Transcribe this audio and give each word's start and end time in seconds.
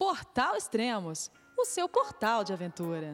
Portal 0.00 0.56
Extremos, 0.56 1.30
o 1.58 1.66
seu 1.66 1.86
portal 1.86 2.42
de 2.42 2.54
aventura. 2.54 3.12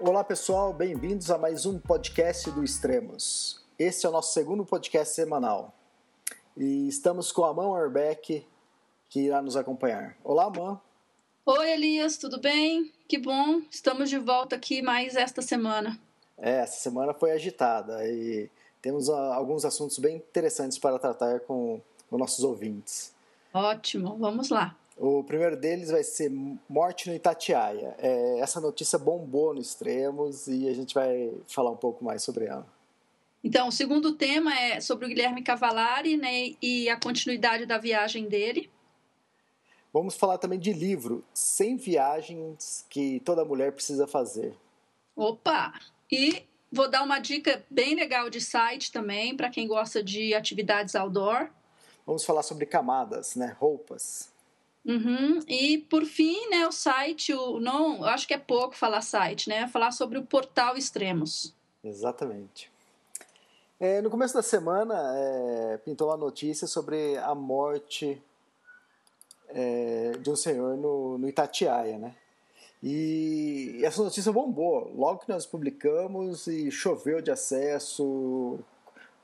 Olá 0.00 0.24
pessoal, 0.24 0.72
bem-vindos 0.72 1.30
a 1.30 1.36
mais 1.36 1.66
um 1.66 1.78
podcast 1.78 2.50
do 2.50 2.64
Extremos. 2.64 3.62
Esse 3.78 4.06
é 4.06 4.08
o 4.08 4.12
nosso 4.12 4.32
segundo 4.32 4.64
podcast 4.64 5.14
semanal 5.14 5.74
e 6.56 6.88
estamos 6.88 7.30
com 7.30 7.44
a 7.44 7.50
Amã 7.50 7.66
Orbeck 7.66 8.46
que 9.10 9.20
irá 9.20 9.42
nos 9.42 9.54
acompanhar. 9.54 10.16
Olá, 10.24 10.44
Amã. 10.44 10.80
Oi, 11.44 11.72
Elias, 11.72 12.16
tudo 12.16 12.40
bem? 12.40 12.90
Que 13.06 13.18
bom, 13.18 13.60
estamos 13.70 14.08
de 14.08 14.18
volta 14.18 14.56
aqui 14.56 14.80
mais 14.80 15.14
esta 15.14 15.42
semana. 15.42 16.00
É, 16.38 16.60
essa 16.60 16.80
semana 16.80 17.12
foi 17.12 17.32
agitada 17.32 18.02
e 18.08 18.50
temos 18.86 19.08
uh, 19.08 19.32
alguns 19.32 19.64
assuntos 19.64 19.98
bem 19.98 20.14
interessantes 20.14 20.78
para 20.78 20.96
tratar 20.96 21.40
com, 21.40 21.80
com 22.08 22.16
nossos 22.16 22.44
ouvintes. 22.44 23.12
Ótimo, 23.52 24.16
vamos 24.16 24.48
lá. 24.48 24.76
O 24.96 25.24
primeiro 25.24 25.56
deles 25.56 25.90
vai 25.90 26.04
ser 26.04 26.30
Morte 26.68 27.08
no 27.08 27.16
Itatiaia. 27.16 27.96
É, 27.98 28.38
essa 28.38 28.60
notícia 28.60 28.96
bombou 28.96 29.52
no 29.52 29.60
Extremos 29.60 30.46
e 30.46 30.68
a 30.68 30.72
gente 30.72 30.94
vai 30.94 31.34
falar 31.48 31.72
um 31.72 31.76
pouco 31.76 32.04
mais 32.04 32.22
sobre 32.22 32.44
ela. 32.44 32.64
Então, 33.42 33.66
o 33.66 33.72
segundo 33.72 34.14
tema 34.14 34.56
é 34.56 34.80
sobre 34.80 35.06
o 35.06 35.08
Guilherme 35.08 35.42
Cavalari 35.42 36.16
né, 36.16 36.54
e 36.62 36.88
a 36.88 36.96
continuidade 36.96 37.66
da 37.66 37.78
viagem 37.78 38.28
dele. 38.28 38.70
Vamos 39.92 40.14
falar 40.14 40.38
também 40.38 40.60
de 40.60 40.72
livro, 40.72 41.24
100 41.34 41.76
viagens 41.76 42.86
que 42.88 43.18
toda 43.24 43.44
mulher 43.44 43.72
precisa 43.72 44.06
fazer. 44.06 44.54
Opa! 45.16 45.74
E 46.08 46.44
vou 46.76 46.88
dar 46.88 47.02
uma 47.02 47.18
dica 47.18 47.64
bem 47.68 47.96
legal 47.96 48.30
de 48.30 48.40
site 48.40 48.92
também, 48.92 49.36
para 49.36 49.50
quem 49.50 49.66
gosta 49.66 50.02
de 50.02 50.34
atividades 50.34 50.94
outdoor. 50.94 51.48
Vamos 52.06 52.24
falar 52.24 52.42
sobre 52.42 52.66
camadas, 52.66 53.34
né? 53.34 53.56
Roupas. 53.58 54.30
Uhum. 54.84 55.40
E 55.48 55.78
por 55.78 56.04
fim, 56.04 56.48
né, 56.48 56.64
o 56.68 56.70
site, 56.70 57.34
o, 57.34 57.58
não, 57.58 58.04
acho 58.04 58.28
que 58.28 58.34
é 58.34 58.38
pouco 58.38 58.76
falar 58.76 59.00
site, 59.00 59.48
né? 59.48 59.66
Falar 59.66 59.90
sobre 59.90 60.16
o 60.16 60.24
portal 60.24 60.76
Extremos. 60.76 61.52
Exatamente. 61.82 62.70
É, 63.80 64.00
no 64.00 64.08
começo 64.08 64.34
da 64.34 64.42
semana, 64.42 64.94
é, 65.16 65.78
pintou 65.78 66.08
uma 66.08 66.16
notícia 66.16 66.68
sobre 66.68 67.16
a 67.18 67.34
morte 67.34 68.22
é, 69.48 70.12
de 70.20 70.30
um 70.30 70.36
senhor 70.36 70.76
no, 70.76 71.18
no 71.18 71.28
Itatiaia, 71.28 71.98
né? 71.98 72.14
E 72.82 73.80
essa 73.82 74.02
notícia 74.02 74.32
bombou. 74.32 74.92
Logo 74.94 75.20
que 75.20 75.28
nós 75.28 75.46
publicamos 75.46 76.46
e 76.46 76.70
choveu 76.70 77.20
de 77.20 77.30
acesso. 77.30 78.58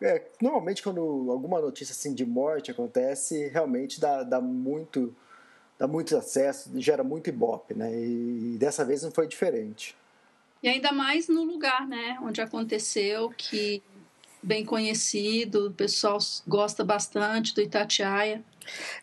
É, 0.00 0.22
normalmente 0.41 0.83
quando 0.83 1.00
alguma 1.31 1.61
notícia 1.61 1.92
assim 1.92 2.12
de 2.12 2.27
morte 2.27 2.70
acontece, 2.70 3.48
realmente 3.48 4.00
dá, 4.00 4.22
dá 4.25 4.41
muito 4.41 5.14
dá 5.78 5.89
muito 5.89 6.17
acesso, 6.17 6.70
gera 6.77 7.03
muito 7.03 7.28
ibope, 7.28 7.75
né? 7.75 7.92
E 7.92 8.56
dessa 8.59 8.84
vez 8.84 9.03
não 9.03 9.11
foi 9.11 9.27
diferente. 9.27 9.97
E 10.62 10.69
ainda 10.69 10.92
mais 10.92 11.27
no 11.28 11.42
lugar, 11.42 11.89
né, 11.89 12.16
onde 12.22 12.41
aconteceu, 12.41 13.31
que 13.31 13.83
bem 14.41 14.64
conhecido, 14.64 15.69
o 15.69 15.72
pessoal 15.72 16.19
gosta 16.47 16.84
bastante 16.84 17.53
do 17.53 17.61
Itatiaia. 17.61 18.44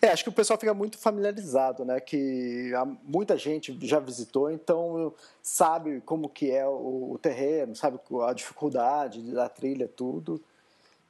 É, 0.01 0.09
acho 0.09 0.23
que 0.23 0.29
o 0.29 0.33
pessoal 0.33 0.59
fica 0.59 0.73
muito 0.73 0.97
familiarizado, 0.97 1.83
né? 1.85 1.99
Que 1.99 2.71
muita 3.03 3.37
gente 3.37 3.77
já 3.81 3.99
visitou, 3.99 4.49
então 4.51 5.13
sabe 5.41 6.01
como 6.01 6.29
que 6.29 6.51
é 6.51 6.65
o, 6.67 7.11
o 7.13 7.19
terreno, 7.21 7.75
sabe 7.75 7.99
a 8.27 8.33
dificuldade 8.33 9.21
da 9.31 9.49
trilha, 9.49 9.87
tudo. 9.87 10.41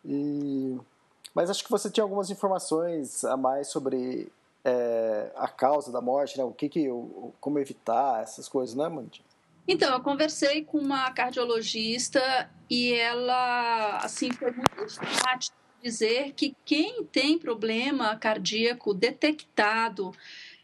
E... 0.03 0.77
Mas 1.33 1.49
acho 1.49 1.63
que 1.63 1.69
você 1.69 1.89
tinha 1.89 2.03
algumas 2.03 2.29
informações 2.29 3.23
a 3.23 3.37
mais 3.37 3.67
sobre 3.67 4.31
é, 4.63 5.31
a 5.35 5.47
causa 5.47 5.91
da 5.91 6.01
morte, 6.01 6.37
né? 6.37 6.43
O 6.43 6.51
que 6.51 6.67
que, 6.67 6.87
como 7.39 7.59
evitar 7.59 8.23
essas 8.23 8.49
coisas, 8.49 8.75
né, 8.75 8.87
Mandy? 8.89 9.23
Então, 9.67 9.93
eu 9.93 10.01
conversei 10.01 10.63
com 10.63 10.79
uma 10.79 11.11
cardiologista 11.11 12.49
e 12.67 12.93
ela, 12.93 13.97
assim, 13.97 14.31
foi 14.31 14.51
muito 14.51 14.83
enfática 14.83 15.58
dizer 15.81 16.33
que 16.33 16.55
quem 16.65 17.03
tem 17.05 17.37
problema 17.37 18.15
cardíaco 18.15 18.93
detectado, 18.93 20.11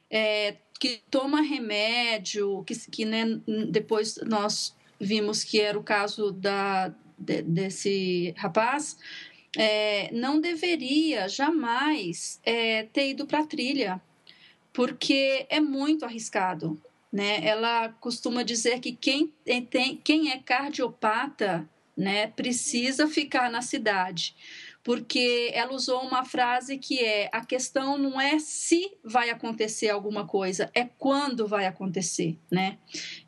é, 0.10 0.56
que 0.80 1.02
toma 1.10 1.42
remédio, 1.42 2.64
que, 2.64 2.76
que 2.90 3.06
né, 3.06 3.40
depois 3.70 4.18
nós 4.26 4.76
vimos 5.00 5.44
que 5.44 5.60
era 5.60 5.78
o 5.78 5.84
caso 5.84 6.32
da, 6.32 6.94
de, 7.18 7.42
desse 7.42 8.34
rapaz, 8.38 8.98
é, 9.58 10.12
não 10.12 10.40
deveria 10.40 11.28
jamais 11.30 12.40
é, 12.44 12.84
ter 12.84 13.10
ido 13.10 13.26
para 13.26 13.40
a 13.40 13.48
trilha, 13.48 14.02
porque 14.74 15.46
é 15.50 15.60
muito 15.60 16.04
arriscado. 16.04 16.80
Né? 17.12 17.46
Ela 17.46 17.90
costuma 18.02 18.44
dizer 18.44 18.82
que 18.82 18.92
quem, 18.92 19.34
tem, 19.70 19.96
quem 19.96 20.32
é 20.32 20.40
cardiopata 20.40 21.68
né, 21.96 22.28
precisa 22.28 23.08
ficar 23.08 23.50
na 23.50 23.62
cidade 23.62 24.36
porque 24.86 25.50
ela 25.52 25.74
usou 25.74 26.00
uma 26.02 26.24
frase 26.24 26.78
que 26.78 27.04
é: 27.04 27.28
a 27.34 27.44
questão 27.44 27.98
não 27.98 28.22
é 28.22 28.38
se 28.38 28.96
vai 29.04 29.32
acontecer 29.32 29.90
alguma 29.90 30.28
coisa, 30.28 30.70
é 30.76 30.86
quando 30.86 31.48
vai 31.48 31.66
acontecer, 31.66 32.38
né? 32.52 32.78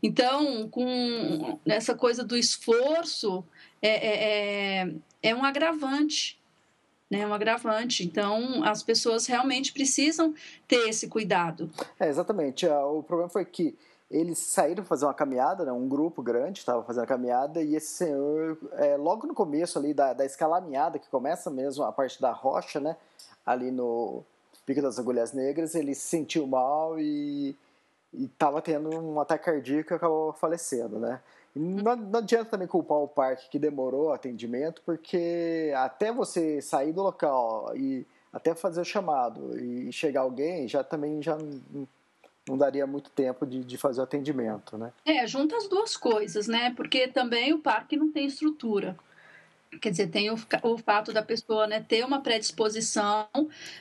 Então, 0.02 0.70
com 0.70 1.60
essa 1.66 1.96
coisa 1.96 2.24
do 2.24 2.38
esforço, 2.38 3.44
é, 3.82 3.90
é, 3.90 4.84
é, 4.84 4.94
é 5.24 5.36
um 5.36 5.44
agravante, 5.44 6.40
né, 7.10 7.26
um 7.26 7.34
agravante. 7.34 8.06
Então, 8.06 8.64
as 8.64 8.84
pessoas 8.84 9.26
realmente 9.26 9.74
precisam 9.74 10.36
ter 10.68 10.88
esse 10.88 11.08
cuidado. 11.08 11.72
É, 12.00 12.08
exatamente. 12.08 12.68
Ah, 12.68 12.86
o 12.86 13.02
problema 13.02 13.30
foi 13.30 13.44
que 13.44 13.76
eles 14.10 14.38
saíram 14.40 14.86
fazer 14.86 15.06
uma 15.06 15.14
caminhada, 15.14 15.66
né, 15.66 15.72
um 15.72 15.88
grupo 15.88 16.24
grande 16.24 16.60
estava 16.60 16.84
fazendo 16.84 17.04
a 17.04 17.08
caminhada, 17.08 17.62
e 17.62 17.76
esse 17.76 17.88
senhor, 17.88 18.58
é, 18.74 18.96
logo 18.96 19.28
no 19.28 19.34
começo 19.34 19.78
ali 19.78 19.94
da, 19.94 20.14
da 20.14 20.26
escalaminhada, 20.26 20.98
que 20.98 21.10
começa 21.10 21.50
mesmo 21.50 21.84
a 21.84 21.92
parte 21.92 22.22
da 22.22 22.32
rocha, 22.32 22.80
né, 22.80 22.96
ali 23.46 23.70
no 23.70 24.24
Pico 24.66 24.82
das 24.82 24.98
Agulhas 24.98 25.34
Negras, 25.34 25.76
ele 25.76 25.94
se 25.94 26.08
sentiu 26.08 26.48
mal 26.48 27.00
e 27.00 27.56
estava 28.14 28.62
tendo 28.62 28.90
um 28.98 29.20
ataque 29.20 29.46
cardíaco 29.46 29.94
e 29.94 29.96
acabou 29.96 30.34
falecendo, 30.34 31.00
né. 31.00 31.22
E 31.54 31.60
não, 31.60 31.96
não 31.96 32.20
adianta 32.20 32.52
também 32.52 32.68
culpar 32.68 33.00
o 33.00 33.08
parque 33.08 33.50
que 33.50 33.60
demorou 33.60 34.08
o 34.08 34.14
atendimento, 34.14 34.82
porque 34.86 35.74
até 35.76 36.14
você 36.14 36.62
sair 36.62 36.94
do 36.94 37.04
local 37.04 37.76
e 37.76 38.06
até 38.32 38.54
fazer 38.54 38.82
o 38.82 38.86
chamado 38.86 39.58
e 39.60 39.92
chegar 39.92 40.22
alguém, 40.22 40.68
já 40.68 40.84
também 40.84 41.22
já 41.22 41.38
não 41.38 41.88
não 42.48 42.58
daria 42.58 42.88
muito 42.88 43.10
tempo 43.10 43.46
de, 43.46 43.64
de 43.64 43.78
fazer 43.78 44.00
o 44.00 44.04
atendimento, 44.04 44.78
né? 44.78 44.92
É, 45.06 45.28
junta 45.28 45.56
as 45.58 45.68
duas 45.68 45.98
coisas, 45.98 46.48
né? 46.48 46.74
Porque 46.76 47.08
também 47.08 47.54
o 47.54 47.60
parque 47.60 47.98
não 47.98 48.12
tem 48.12 48.26
estrutura. 48.26 48.98
Quer 49.82 49.92
dizer, 49.92 50.08
tem 50.08 50.32
o, 50.32 50.36
o 50.64 50.78
fato 50.78 51.12
da 51.12 51.22
pessoa 51.22 51.68
né, 51.68 51.84
ter 51.86 52.04
uma 52.06 52.22
predisposição, 52.22 53.28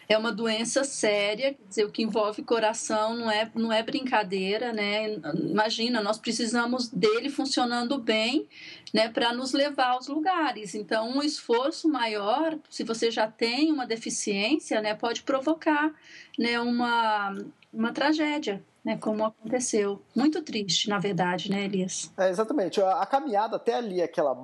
é 0.09 0.19
uma 0.19 0.33
doença 0.33 0.83
séria, 0.83 1.55
quer 1.55 1.69
dizer, 1.69 1.85
o 1.85 1.91
que 1.91 2.03
envolve 2.03 2.43
coração 2.43 3.17
não 3.17 3.31
é, 3.31 3.51
não 3.55 3.73
é 3.73 3.83
brincadeira, 3.85 4.73
né? 4.73 5.15
Imagina, 5.35 6.03
nós 6.03 6.19
precisamos 6.19 6.89
dele 6.89 7.31
funcionando 7.31 7.99
bem, 7.99 8.49
né, 8.93 9.09
para 9.09 9.33
nos 9.33 9.53
levar 9.53 9.91
aos 9.91 10.09
lugares. 10.09 10.75
Então, 10.75 11.09
um 11.09 11.23
esforço 11.23 11.89
maior, 11.89 12.59
se 12.69 12.83
você 12.83 13.11
já 13.11 13.29
tem 13.31 13.73
uma 13.73 13.87
deficiência, 13.87 14.81
né, 14.83 14.93
pode 14.95 15.23
provocar, 15.23 15.95
né, 16.37 16.61
uma, 16.61 17.37
uma 17.77 17.93
tragédia, 17.93 18.65
né, 18.85 18.97
como 18.97 19.25
aconteceu. 19.25 20.03
Muito 20.15 20.43
triste, 20.43 20.89
na 20.89 20.99
verdade, 20.99 21.51
né, 21.51 21.65
Elias? 21.65 22.11
É, 22.17 22.31
exatamente. 22.31 22.81
A, 22.81 23.03
a 23.03 23.07
caminhada 23.07 23.57
até 23.57 23.75
ali, 23.75 24.03
aquela 24.03 24.35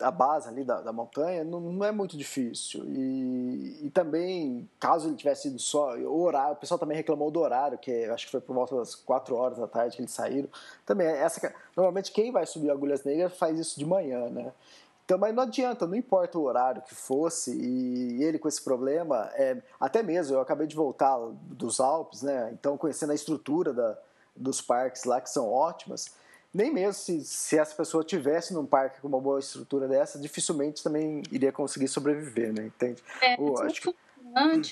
a 0.00 0.10
base 0.10 0.48
ali 0.48 0.64
da, 0.64 0.80
da 0.80 0.92
montanha 0.92 1.44
não, 1.44 1.60
não, 1.60 1.84
é 1.84 1.92
muito 1.92 2.16
difícil. 2.16 2.84
E, 2.86 3.86
e, 3.86 3.90
também, 3.90 4.68
caso 4.78 5.08
ele 5.08 5.16
tivesse 5.16 5.48
ido 5.48 5.58
só, 5.58 5.96
o 5.96 6.22
horário, 6.22 6.54
o 6.54 6.56
pessoal 6.56 6.78
também 6.78 6.96
reclamou 6.96 7.30
do 7.30 7.40
horário, 7.40 7.78
que 7.78 8.04
acho 8.06 8.26
que 8.26 8.32
foi 8.32 8.40
por 8.40 8.54
volta 8.54 8.76
das 8.76 8.94
4 8.94 9.34
horas 9.36 9.58
da 9.58 9.66
tarde 9.66 9.96
que 9.96 10.02
eles 10.02 10.12
saíram. 10.12 10.48
Também, 10.86 11.06
essa, 11.06 11.54
normalmente 11.76 12.12
quem 12.12 12.32
vai 12.32 12.46
subir 12.46 12.70
Agulhas 12.70 13.04
Negras 13.04 13.36
faz 13.36 13.58
isso 13.58 13.78
de 13.78 13.84
manhã, 13.84 14.28
né? 14.30 14.52
Então, 15.10 15.18
mas 15.18 15.34
não 15.34 15.42
adianta, 15.42 15.88
não 15.88 15.96
importa 15.96 16.38
o 16.38 16.44
horário 16.44 16.82
que 16.82 16.94
fosse, 16.94 17.50
e 17.50 18.22
ele 18.22 18.38
com 18.38 18.46
esse 18.46 18.62
problema, 18.62 19.28
é, 19.34 19.60
até 19.80 20.04
mesmo, 20.04 20.36
eu 20.36 20.40
acabei 20.40 20.68
de 20.68 20.76
voltar 20.76 21.18
dos 21.50 21.80
Alpes, 21.80 22.22
né? 22.22 22.50
Então, 22.52 22.78
conhecendo 22.78 23.10
a 23.10 23.14
estrutura 23.16 23.72
da, 23.72 23.98
dos 24.36 24.62
parques 24.62 25.02
lá, 25.02 25.20
que 25.20 25.28
são 25.28 25.50
ótimas, 25.50 26.14
nem 26.54 26.72
mesmo 26.72 26.92
se, 26.92 27.24
se 27.24 27.58
essa 27.58 27.74
pessoa 27.74 28.04
tivesse 28.04 28.54
num 28.54 28.64
parque 28.64 29.00
com 29.00 29.08
uma 29.08 29.20
boa 29.20 29.40
estrutura 29.40 29.88
dessa, 29.88 30.16
dificilmente 30.16 30.80
também 30.80 31.24
iria 31.32 31.50
conseguir 31.50 31.88
sobreviver, 31.88 32.52
né? 32.52 32.66
Entende? 32.66 33.02
É, 33.20 33.34
o, 33.36 33.60
acho 33.62 33.82
que... 33.82 33.94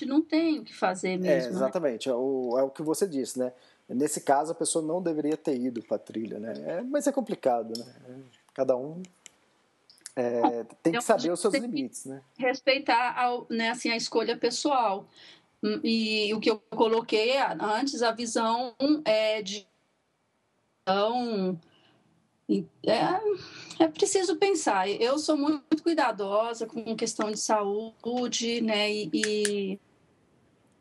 não 0.05 0.21
tem 0.21 0.59
o 0.59 0.63
que 0.63 0.73
fazer 0.73 1.17
mesmo. 1.17 1.49
É, 1.49 1.51
exatamente, 1.51 2.07
né? 2.07 2.15
é, 2.15 2.17
o, 2.17 2.57
é 2.57 2.63
o 2.63 2.69
que 2.69 2.81
você 2.81 3.05
disse, 3.05 3.37
né? 3.37 3.51
Nesse 3.89 4.21
caso, 4.21 4.53
a 4.53 4.55
pessoa 4.55 4.85
não 4.85 5.01
deveria 5.01 5.35
ter 5.35 5.59
ido 5.59 5.83
para 5.83 5.97
a 5.97 5.99
trilha, 5.99 6.39
né? 6.39 6.53
É, 6.65 6.81
mas 6.81 7.07
é 7.07 7.11
complicado, 7.11 7.73
né? 7.77 7.93
Cada 8.53 8.77
um 8.77 9.01
é, 10.15 10.63
tem 10.83 10.93
que 10.93 11.01
saber 11.01 11.31
os 11.31 11.39
seus 11.39 11.53
limites, 11.53 12.05
né? 12.05 12.21
Respeitar 12.37 13.15
a, 13.17 13.53
né, 13.53 13.69
assim, 13.69 13.89
a 13.89 13.95
escolha 13.95 14.37
pessoal. 14.37 15.07
Hum, 15.63 15.79
e 15.83 16.33
o 16.33 16.39
que 16.39 16.49
eu 16.49 16.59
coloquei 16.69 17.37
antes, 17.59 18.01
a 18.01 18.11
visão 18.11 18.75
é 19.05 19.41
de. 19.41 19.67
Então, 20.81 21.59
é, 22.83 23.83
é 23.83 23.87
preciso 23.87 24.37
pensar. 24.37 24.89
Eu 24.89 25.19
sou 25.19 25.37
muito 25.37 25.83
cuidadosa 25.83 26.65
com 26.65 26.95
questão 26.95 27.29
de 27.29 27.37
saúde, 27.39 28.61
né? 28.61 28.91
E, 28.91 29.09
e 29.13 29.79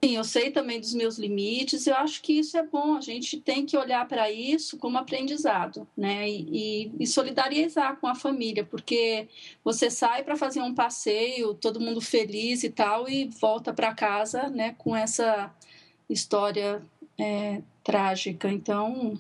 sim, 0.03 0.17
eu 0.17 0.25
sei 0.25 0.51
também 0.51 0.81
dos 0.81 0.95
meus 0.95 1.19
limites. 1.19 1.87
Eu 1.87 1.97
acho 1.97 2.23
que 2.23 2.35
isso 2.39 2.57
é 2.57 2.63
bom. 2.63 2.97
A 2.97 3.01
gente 3.01 3.41
tem 3.41 3.67
que 3.67 3.77
olhar 3.77 4.07
para 4.09 4.31
isso 4.31 4.79
como 4.79 4.99
aprendizado, 4.99 5.87
né? 5.97 6.29
E, 6.29 6.93
e, 6.99 7.07
solidarizar 7.07 7.97
com 8.01 8.07
a 8.07 8.15
família, 8.15 8.65
porque 8.65 9.29
você 9.65 9.91
sai 9.91 10.23
para 10.23 10.37
fazer 10.37 10.61
um 10.63 10.75
passeio, 10.75 11.55
todo 11.55 11.81
mundo 11.81 12.01
feliz 12.01 12.65
e 12.65 12.71
tal, 12.71 13.09
e 13.09 13.27
volta 13.41 13.73
para 13.73 13.95
casa, 13.95 14.49
né? 14.49 14.75
Com 14.79 14.95
essa 14.97 15.55
história 16.09 16.83
é, 17.19 17.63
trágica. 17.85 18.51
Então 18.51 19.19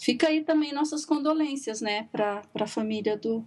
Fica 0.00 0.28
aí 0.28 0.42
também 0.42 0.72
nossas 0.72 1.04
condolências, 1.04 1.82
né, 1.82 2.08
para 2.10 2.42
a 2.54 2.66
família 2.66 3.18
do 3.18 3.44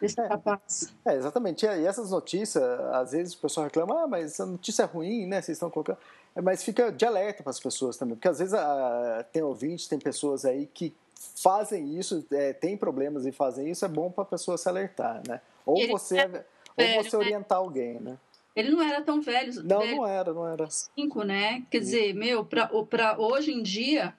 desse 0.00 0.20
é, 0.20 0.26
rapaz. 0.26 0.92
É, 1.04 1.14
exatamente. 1.14 1.66
E 1.66 1.86
essas 1.86 2.10
notícias, 2.10 2.62
às 2.92 3.12
vezes 3.12 3.34
o 3.34 3.38
pessoal 3.38 3.64
reclama, 3.64 4.04
ah, 4.04 4.06
mas 4.06 4.40
a 4.40 4.46
notícia 4.46 4.82
é 4.82 4.86
ruim, 4.86 5.26
né, 5.26 5.40
vocês 5.40 5.56
estão 5.56 5.70
colocando... 5.70 5.98
É, 6.34 6.40
mas 6.40 6.62
fica 6.62 6.92
de 6.92 7.04
alerta 7.04 7.42
para 7.42 7.50
as 7.50 7.58
pessoas 7.58 7.96
também, 7.96 8.14
porque 8.14 8.28
às 8.28 8.38
vezes 8.38 8.54
a, 8.54 9.24
tem 9.32 9.42
ouvintes, 9.42 9.88
tem 9.88 9.98
pessoas 9.98 10.44
aí 10.44 10.66
que 10.72 10.94
fazem 11.36 11.98
isso, 11.98 12.24
é, 12.30 12.52
tem 12.52 12.76
problemas 12.76 13.26
e 13.26 13.32
fazem 13.32 13.68
isso, 13.70 13.84
é 13.84 13.88
bom 13.88 14.10
para 14.10 14.22
a 14.22 14.26
pessoa 14.26 14.56
se 14.56 14.68
alertar, 14.68 15.22
né? 15.26 15.40
Ou 15.66 15.86
você, 15.88 16.18
é 16.18 16.28
velho, 16.28 16.44
ou 16.76 17.04
você 17.04 17.16
né? 17.16 17.24
orientar 17.24 17.58
né? 17.58 17.64
alguém, 17.64 18.00
né? 18.00 18.18
Ele 18.54 18.70
não 18.70 18.82
era 18.82 19.00
tão 19.00 19.20
velho. 19.20 19.62
Não, 19.62 19.80
velho, 19.80 19.96
não 19.96 20.06
era, 20.06 20.32
não 20.32 20.46
era. 20.46 20.68
Cinco, 20.70 21.22
né? 21.22 21.62
Quer 21.70 21.78
dizer, 21.78 22.14
meu, 22.14 22.44
para 22.44 23.18
hoje 23.18 23.52
em 23.52 23.62
dia, 23.62 24.14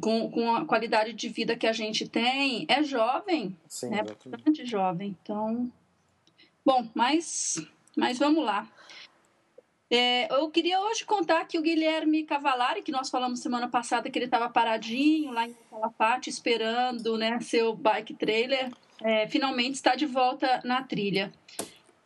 com, 0.00 0.30
com 0.30 0.54
a 0.54 0.64
qualidade 0.64 1.12
de 1.12 1.28
vida 1.28 1.56
que 1.56 1.66
a 1.66 1.72
gente 1.72 2.08
tem, 2.08 2.66
é 2.68 2.82
jovem, 2.82 3.56
Sim, 3.68 3.90
né? 3.90 4.02
Bastante 4.26 4.66
jovem. 4.66 5.16
Então, 5.22 5.70
bom, 6.64 6.86
mas, 6.94 7.66
mas 7.96 8.18
vamos 8.18 8.44
lá. 8.44 8.68
É, 9.90 10.30
eu 10.34 10.50
queria 10.50 10.78
hoje 10.82 11.06
contar 11.06 11.46
que 11.46 11.58
o 11.58 11.62
Guilherme 11.62 12.24
Cavalari, 12.24 12.82
que 12.82 12.92
nós 12.92 13.08
falamos 13.08 13.40
semana 13.40 13.68
passada 13.68 14.10
que 14.10 14.18
ele 14.18 14.26
estava 14.26 14.50
paradinho 14.50 15.32
lá 15.32 15.48
em 15.48 15.56
Calafate, 15.70 16.28
esperando 16.28 17.16
né, 17.16 17.40
seu 17.40 17.74
bike 17.74 18.12
trailer, 18.12 18.70
é, 19.02 19.26
finalmente 19.28 19.76
está 19.76 19.94
de 19.94 20.04
volta 20.04 20.60
na 20.62 20.82
trilha 20.82 21.32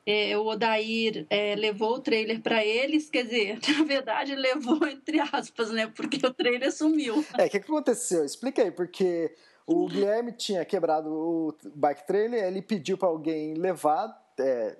é, 0.05 0.37
o 0.37 0.47
Odair 0.47 1.27
é, 1.31 1.55
levou 1.55 1.95
o 1.95 2.01
trailer 2.01 2.41
para 2.41 2.65
eles, 2.65 3.09
quer 3.09 3.25
dizer, 3.25 3.59
na 3.79 3.85
verdade 3.85 4.35
levou 4.35 4.87
entre 4.87 5.21
aspas, 5.21 5.71
né? 5.71 5.87
Porque 5.95 6.25
o 6.27 6.33
trailer 6.33 6.73
sumiu. 6.73 7.25
É, 7.39 7.47
o 7.47 7.51
que, 7.51 7.61
que 7.61 7.71
aconteceu? 7.71 8.25
Explica 8.25 8.63
aí, 8.63 8.71
porque 8.71 9.35
o 9.67 9.87
Guilherme 9.87 10.33
tinha 10.33 10.65
quebrado 10.65 11.09
o 11.11 11.55
bike 11.75 12.07
trailer, 12.07 12.45
ele 12.45 12.61
pediu 12.61 12.99
para 12.99 13.09
alguém 13.09 13.55
levar, 13.55 14.21
é, 14.39 14.77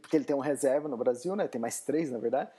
porque 0.00 0.16
ele 0.16 0.24
tem 0.24 0.34
um 0.34 0.40
reserva 0.40 0.88
no 0.88 0.96
Brasil, 0.96 1.36
né? 1.36 1.46
Tem 1.46 1.60
mais 1.60 1.80
três, 1.80 2.10
na 2.10 2.18
verdade. 2.18 2.50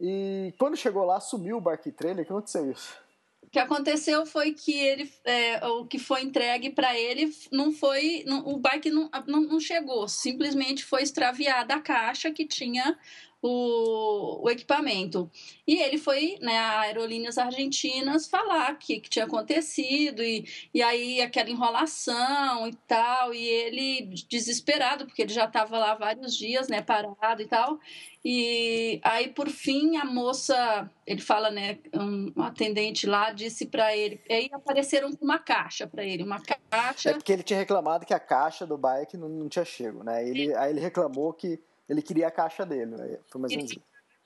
E 0.00 0.54
quando 0.58 0.76
chegou 0.76 1.04
lá, 1.04 1.20
sumiu 1.20 1.58
o 1.58 1.60
bike 1.60 1.92
trailer. 1.92 2.22
O 2.22 2.26
que 2.26 2.32
aconteceu 2.32 2.70
isso? 2.70 2.98
O 3.42 3.50
que 3.50 3.58
aconteceu 3.58 4.24
foi 4.24 4.52
que 4.52 4.72
ele, 4.72 5.12
é, 5.24 5.66
o 5.66 5.84
que 5.84 5.98
foi 5.98 6.22
entregue 6.22 6.70
para 6.70 6.96
ele 6.96 7.34
não 7.50 7.72
foi, 7.72 8.22
não, 8.26 8.46
o 8.46 8.56
bike 8.58 8.90
não, 8.90 9.10
não, 9.26 9.40
não, 9.40 9.58
chegou, 9.58 10.06
simplesmente 10.06 10.84
foi 10.84 11.02
extraviada 11.02 11.74
a 11.74 11.80
caixa 11.80 12.30
que 12.30 12.46
tinha 12.46 12.96
o, 13.42 14.44
o 14.44 14.50
equipamento. 14.50 15.30
E 15.66 15.80
ele 15.80 15.98
foi 15.98 16.36
né, 16.40 16.58
a 16.58 16.80
Aerolíneas 16.80 17.38
Argentinas 17.38 18.26
falar 18.26 18.74
o 18.74 18.76
que, 18.76 19.00
que 19.00 19.08
tinha 19.08 19.24
acontecido, 19.24 20.22
e, 20.22 20.46
e 20.74 20.82
aí 20.82 21.20
aquela 21.20 21.50
enrolação 21.50 22.66
e 22.66 22.74
tal, 22.86 23.32
e 23.32 23.46
ele 23.46 24.14
desesperado, 24.28 25.06
porque 25.06 25.22
ele 25.22 25.32
já 25.32 25.44
estava 25.44 25.78
lá 25.78 25.94
vários 25.94 26.36
dias, 26.36 26.68
né, 26.68 26.82
parado 26.82 27.42
e 27.42 27.46
tal. 27.46 27.78
E 28.22 29.00
aí, 29.02 29.28
por 29.28 29.48
fim, 29.48 29.96
a 29.96 30.04
moça, 30.04 30.90
ele 31.06 31.22
fala, 31.22 31.50
né, 31.50 31.78
um 31.94 32.42
atendente 32.42 33.06
lá 33.06 33.32
disse 33.32 33.64
para 33.64 33.96
ele, 33.96 34.20
aí 34.28 34.50
apareceram 34.52 35.10
uma 35.22 35.38
caixa 35.38 35.86
para 35.86 36.04
ele, 36.04 36.22
uma 36.22 36.38
caixa. 36.70 37.10
É 37.10 37.12
porque 37.14 37.32
ele 37.32 37.42
tinha 37.42 37.58
reclamado 37.58 38.04
que 38.04 38.12
a 38.12 38.20
caixa 38.20 38.66
do 38.66 38.76
bike 38.76 39.16
não, 39.16 39.28
não 39.28 39.48
tinha 39.48 39.64
chego, 39.64 40.04
né? 40.04 40.28
Ele, 40.28 40.54
aí 40.54 40.70
ele 40.70 40.80
reclamou 40.80 41.32
que 41.32 41.58
ele 41.90 42.02
queria 42.02 42.28
a 42.28 42.30
caixa 42.30 42.64
dele, 42.64 42.96
né? 42.96 43.18
Foi 43.28 43.40
mais 43.40 43.52
um 43.52 43.64
dia. 43.64 43.82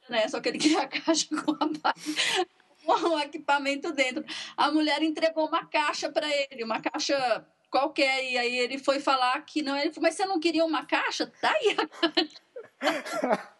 Né? 0.08 0.28
Só 0.28 0.38
que 0.38 0.50
ele 0.50 0.58
queria 0.58 0.82
a 0.82 0.86
caixa 0.86 1.26
com 1.34 1.52
a 1.52 1.94
com 2.84 3.08
o 3.08 3.18
equipamento 3.18 3.90
dentro. 3.92 4.22
A 4.54 4.70
mulher 4.70 5.02
entregou 5.02 5.48
uma 5.48 5.64
caixa 5.64 6.12
para 6.12 6.28
ele, 6.28 6.62
uma 6.62 6.82
caixa 6.82 7.42
qualquer, 7.70 8.22
e 8.22 8.36
aí 8.36 8.58
ele 8.58 8.76
foi 8.78 9.00
falar 9.00 9.40
que 9.46 9.62
não, 9.62 9.74
ele 9.76 9.90
falou, 9.90 10.02
mas 10.02 10.14
você 10.14 10.26
não 10.26 10.38
queria 10.38 10.62
uma 10.64 10.84
caixa? 10.84 11.32
Tá 11.40 11.50
aí 11.50 11.74
a 11.78 11.88
caixa. 11.88 12.36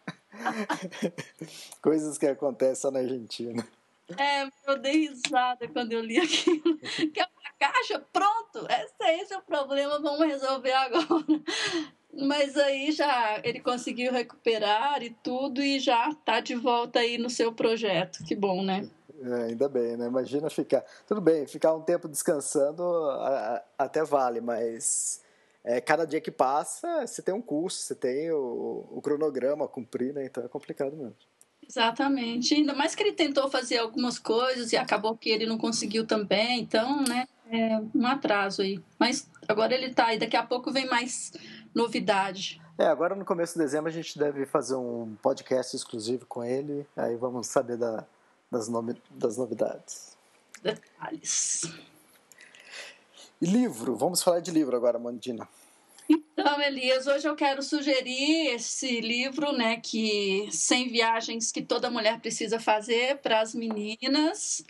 Coisas 1.81 2.19
que 2.19 2.27
acontecem 2.27 2.91
na 2.91 2.99
Argentina. 2.99 3.67
É, 4.15 4.47
eu 4.69 4.77
dei 4.77 5.07
risada 5.07 5.67
quando 5.67 5.93
eu 5.93 6.01
li 6.01 6.19
aquilo. 6.19 6.77
Que 7.11 7.19
é 7.19 7.25
uma 7.25 7.51
caixa, 7.57 7.99
pronto, 8.13 8.67
esse, 8.69 8.93
esse 9.21 9.33
é 9.33 9.37
o 9.37 9.41
problema, 9.41 9.99
vamos 9.99 10.27
resolver 10.27 10.73
agora. 10.73 11.25
Mas 12.17 12.55
aí 12.55 12.91
já 12.91 13.41
ele 13.43 13.59
conseguiu 13.59 14.11
recuperar 14.11 15.03
e 15.03 15.09
tudo 15.09 15.61
e 15.61 15.79
já 15.79 16.09
está 16.09 16.39
de 16.39 16.55
volta 16.55 16.99
aí 16.99 17.17
no 17.17 17.29
seu 17.29 17.51
projeto. 17.51 18.23
Que 18.23 18.35
bom, 18.35 18.63
né? 18.63 18.89
É, 19.21 19.49
ainda 19.49 19.67
bem, 19.67 19.97
né? 19.97 20.07
Imagina 20.07 20.49
ficar. 20.49 20.83
Tudo 21.07 21.21
bem, 21.21 21.47
ficar 21.47 21.73
um 21.73 21.81
tempo 21.81 22.07
descansando 22.07 22.83
a, 22.83 23.55
a, 23.55 23.85
até 23.85 24.03
vale, 24.03 24.41
mas 24.41 25.21
é, 25.63 25.81
cada 25.81 26.05
dia 26.05 26.21
que 26.21 26.31
passa 26.31 27.05
você 27.05 27.21
tem 27.21 27.33
um 27.33 27.41
curso, 27.41 27.79
você 27.79 27.95
tem 27.95 28.31
o, 28.31 28.87
o 28.91 29.01
cronograma 29.01 29.65
a 29.65 29.69
cumprir, 29.69 30.13
né? 30.13 30.25
Então 30.25 30.43
é 30.43 30.47
complicado 30.47 30.95
mesmo. 30.95 31.15
Exatamente. 31.67 32.53
Ainda 32.53 32.73
mais 32.73 32.93
que 32.93 33.03
ele 33.03 33.13
tentou 33.13 33.49
fazer 33.49 33.77
algumas 33.77 34.19
coisas 34.19 34.71
e 34.71 34.77
acabou 34.77 35.17
que 35.17 35.29
ele 35.29 35.45
não 35.45 35.57
conseguiu 35.57 36.05
também. 36.05 36.61
Então, 36.61 37.03
né? 37.03 37.27
É 37.51 37.79
um 37.93 38.05
atraso 38.07 38.61
aí. 38.61 38.79
Mas 38.99 39.29
agora 39.47 39.73
ele 39.73 39.87
está 39.87 40.07
aí. 40.07 40.17
Daqui 40.17 40.35
a 40.35 40.43
pouco 40.43 40.71
vem 40.71 40.87
mais 40.87 41.31
novidade. 41.75 42.61
É, 42.77 42.85
agora 42.85 43.15
no 43.15 43.25
começo 43.25 43.53
de 43.53 43.59
dezembro 43.59 43.89
a 43.89 43.93
gente 43.93 44.17
deve 44.17 44.45
fazer 44.45 44.75
um 44.75 45.15
podcast 45.21 45.75
exclusivo 45.75 46.25
com 46.25 46.43
ele, 46.43 46.87
aí 46.95 47.15
vamos 47.15 47.47
saber 47.47 47.77
da, 47.77 48.05
das, 48.51 48.67
nomi, 48.67 48.95
das 49.11 49.37
novidades. 49.37 50.17
Detalhes. 50.63 51.63
E 53.41 53.45
livro, 53.45 53.95
vamos 53.95 54.23
falar 54.23 54.39
de 54.39 54.51
livro 54.51 54.75
agora, 54.75 54.97
Mandina. 54.97 55.47
Então, 56.09 56.61
Elias, 56.61 57.07
hoje 57.07 57.27
eu 57.27 57.35
quero 57.35 57.63
sugerir 57.63 58.53
esse 58.53 59.01
livro, 59.01 59.51
né, 59.51 59.77
que 59.77 60.47
100 60.51 60.89
viagens 60.89 61.51
que 61.51 61.61
toda 61.61 61.89
mulher 61.89 62.19
precisa 62.19 62.59
fazer 62.59 63.17
para 63.17 63.39
as 63.41 63.55
meninas. 63.55 64.63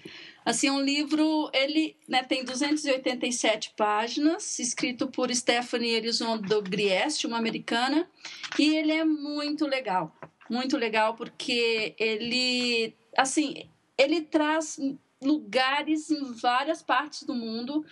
Assim, 0.45 0.69
um 0.69 0.79
livro, 0.79 1.49
ele 1.51 1.97
né, 2.07 2.21
tem 2.21 2.45
287 2.45 3.73
páginas, 3.75 4.59
escrito 4.59 5.07
por 5.07 5.33
Stephanie 5.33 5.95
Elizondo 5.95 6.61
Grieste, 6.61 7.25
uma 7.25 7.39
americana, 7.39 8.07
e 8.59 8.75
ele 8.75 8.91
é 8.91 9.03
muito 9.03 9.65
legal, 9.65 10.15
muito 10.47 10.77
legal 10.77 11.15
porque 11.15 11.95
ele, 11.97 12.93
assim, 13.17 13.67
ele 13.97 14.21
traz 14.21 14.77
lugares 15.19 16.11
em 16.11 16.31
várias 16.33 16.83
partes 16.83 17.23
do 17.23 17.33
mundo 17.33 17.83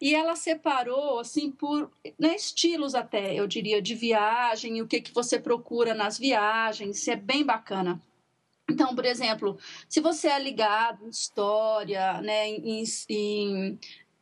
e 0.00 0.14
ela 0.14 0.36
separou 0.36 1.18
assim 1.18 1.50
por 1.50 1.90
né, 2.18 2.34
estilos 2.36 2.94
até 2.94 3.34
eu 3.34 3.46
diria 3.48 3.82
de 3.82 3.96
viagem 3.96 4.80
o 4.80 4.86
que 4.86 5.00
que 5.00 5.12
você 5.12 5.40
procura 5.40 5.92
nas 5.92 6.16
viagens 6.16 7.06
é 7.08 7.16
bem 7.16 7.44
bacana 7.44 8.00
então, 8.68 8.94
por 8.94 9.04
exemplo, 9.04 9.58
se 9.88 10.00
você 10.00 10.28
é 10.28 10.38
ligado 10.38 11.04
em 11.04 11.08
história, 11.08 12.20
né, 12.20 12.48
em, 12.48 12.84
em, 13.08 13.78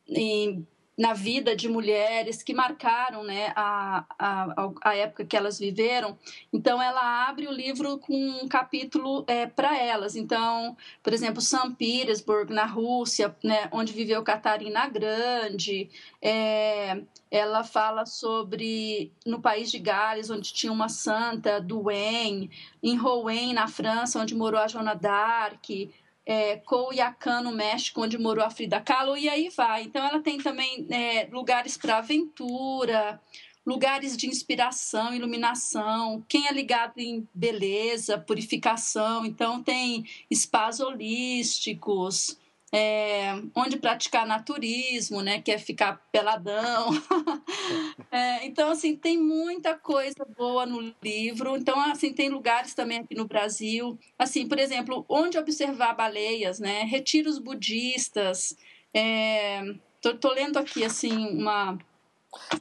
em 0.07 0.67
na 0.97 1.13
vida 1.13 1.55
de 1.55 1.69
mulheres 1.69 2.41
que 2.41 2.55
marcaram 2.55 3.23
né, 3.23 3.53
a, 3.55 4.03
a, 4.17 4.71
a 4.81 4.95
época 4.95 5.25
que 5.25 5.37
elas 5.37 5.59
viveram. 5.59 6.17
Então, 6.51 6.81
ela 6.81 7.27
abre 7.29 7.47
o 7.47 7.51
livro 7.51 7.99
com 7.99 8.15
um 8.15 8.47
capítulo 8.47 9.23
é, 9.27 9.45
para 9.45 9.77
elas. 9.77 10.15
Então, 10.15 10.75
por 11.03 11.13
exemplo, 11.13 11.39
São 11.39 11.73
Petersburg, 11.73 12.51
na 12.51 12.65
Rússia, 12.65 13.35
né, 13.43 13.69
onde 13.71 13.93
viveu 13.93 14.23
Catarina 14.23 14.87
Grande. 14.87 15.87
É, 16.19 17.03
ela 17.29 17.63
fala 17.63 18.05
sobre 18.07 19.11
no 19.23 19.39
país 19.39 19.69
de 19.69 19.77
Gales, 19.77 20.31
onde 20.31 20.51
tinha 20.51 20.71
uma 20.71 20.89
santa, 20.89 21.61
Duane, 21.61 22.49
em 22.81 22.95
Rouen, 22.95 23.53
na 23.53 23.67
França, 23.67 24.19
onde 24.19 24.33
morou 24.33 24.59
a 24.59 24.67
Joana 24.67 24.95
d'Arc 24.95 25.93
é, 26.27 26.57
Coyacan, 26.57 27.41
no 27.41 27.53
México, 27.53 28.03
onde 28.03 28.17
morou 28.17 28.43
a 28.43 28.49
Frida 28.49 28.81
Kahlo, 28.81 29.15
e 29.15 29.29
aí 29.29 29.49
vai. 29.49 29.83
Então, 29.83 30.05
ela 30.05 30.21
tem 30.21 30.37
também 30.37 30.85
é, 30.89 31.25
lugares 31.31 31.77
para 31.77 31.99
aventura, 31.99 33.17
lugares 33.65 34.17
de 34.17 34.27
inspiração, 34.27 35.15
iluminação, 35.15 36.21
quem 36.27 36.47
é 36.47 36.51
ligado 36.51 36.99
em 36.99 37.25
beleza, 37.33 38.17
purificação, 38.17 39.25
então 39.25 39.63
tem 39.63 40.05
spas 40.33 40.81
holísticos, 40.81 42.37
é, 42.71 43.41
onde 43.55 43.77
praticar 43.77 44.25
naturismo, 44.25 45.21
né, 45.21 45.41
que 45.41 45.51
é 45.51 45.57
ficar 45.57 46.01
peladão. 46.11 46.89
é, 48.11 48.45
então, 48.45 48.71
assim, 48.71 48.95
tem 48.95 49.17
muita 49.17 49.75
coisa 49.75 50.25
boa 50.37 50.65
no 50.65 50.93
livro. 51.01 51.55
Então, 51.55 51.79
assim, 51.79 52.13
tem 52.13 52.29
lugares 52.29 52.73
também 52.73 52.99
aqui 52.99 53.15
no 53.15 53.27
Brasil, 53.27 53.97
assim, 54.19 54.47
por 54.47 54.59
exemplo, 54.59 55.05
onde 55.07 55.37
observar 55.37 55.95
baleias, 55.95 56.59
né, 56.59 56.83
retiros 56.83 57.39
budistas. 57.39 58.55
É, 58.93 59.61
tô, 60.01 60.15
tô 60.15 60.31
lendo 60.33 60.57
aqui, 60.57 60.83
assim, 60.83 61.37
uma... 61.37 61.77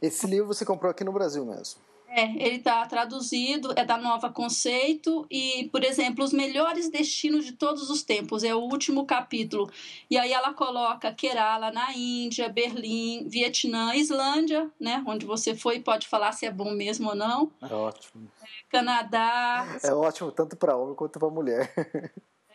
Esse 0.00 0.26
livro 0.26 0.46
você 0.46 0.64
comprou 0.64 0.90
aqui 0.90 1.02
no 1.02 1.12
Brasil 1.12 1.44
mesmo? 1.44 1.85
É, 2.16 2.30
ele 2.36 2.56
está 2.56 2.86
traduzido, 2.86 3.74
é 3.76 3.84
da 3.84 3.98
Nova 3.98 4.32
Conceito, 4.32 5.26
e, 5.30 5.68
por 5.70 5.84
exemplo, 5.84 6.24
os 6.24 6.32
melhores 6.32 6.88
destinos 6.88 7.44
de 7.44 7.52
todos 7.52 7.90
os 7.90 8.02
tempos, 8.02 8.42
é 8.42 8.54
o 8.54 8.60
último 8.60 9.04
capítulo. 9.04 9.70
E 10.08 10.16
aí 10.16 10.32
ela 10.32 10.54
coloca 10.54 11.12
Kerala 11.12 11.70
na 11.70 11.92
Índia, 11.92 12.48
Berlim, 12.48 13.28
Vietnã, 13.28 13.94
Islândia, 13.94 14.70
né? 14.80 15.04
Onde 15.06 15.26
você 15.26 15.54
foi 15.54 15.78
pode 15.80 16.08
falar 16.08 16.32
se 16.32 16.46
é 16.46 16.50
bom 16.50 16.70
mesmo 16.70 17.10
ou 17.10 17.14
não. 17.14 17.52
É 17.60 17.74
ótimo. 17.74 18.32
É, 18.42 18.46
Canadá. 18.70 19.78
É 19.82 19.92
ótimo 19.92 20.32
tanto 20.32 20.56
para 20.56 20.74
homem 20.74 20.94
quanto 20.94 21.18
para 21.18 21.28
mulher. 21.28 21.70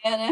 É, 0.03 0.17
né? 0.17 0.31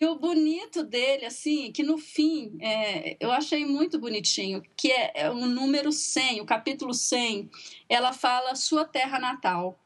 E 0.00 0.06
o 0.06 0.18
bonito 0.18 0.82
dele, 0.82 1.26
assim, 1.26 1.70
que 1.70 1.82
no 1.82 1.98
fim, 1.98 2.56
é, 2.58 3.18
eu 3.20 3.30
achei 3.30 3.66
muito 3.66 3.98
bonitinho, 3.98 4.62
que 4.74 4.90
é, 4.90 5.12
é 5.14 5.30
o 5.30 5.34
número 5.34 5.92
100, 5.92 6.40
o 6.40 6.46
capítulo 6.46 6.94
100, 6.94 7.50
ela 7.86 8.10
fala 8.10 8.54
sua 8.54 8.86
terra 8.86 9.18
natal. 9.18 9.78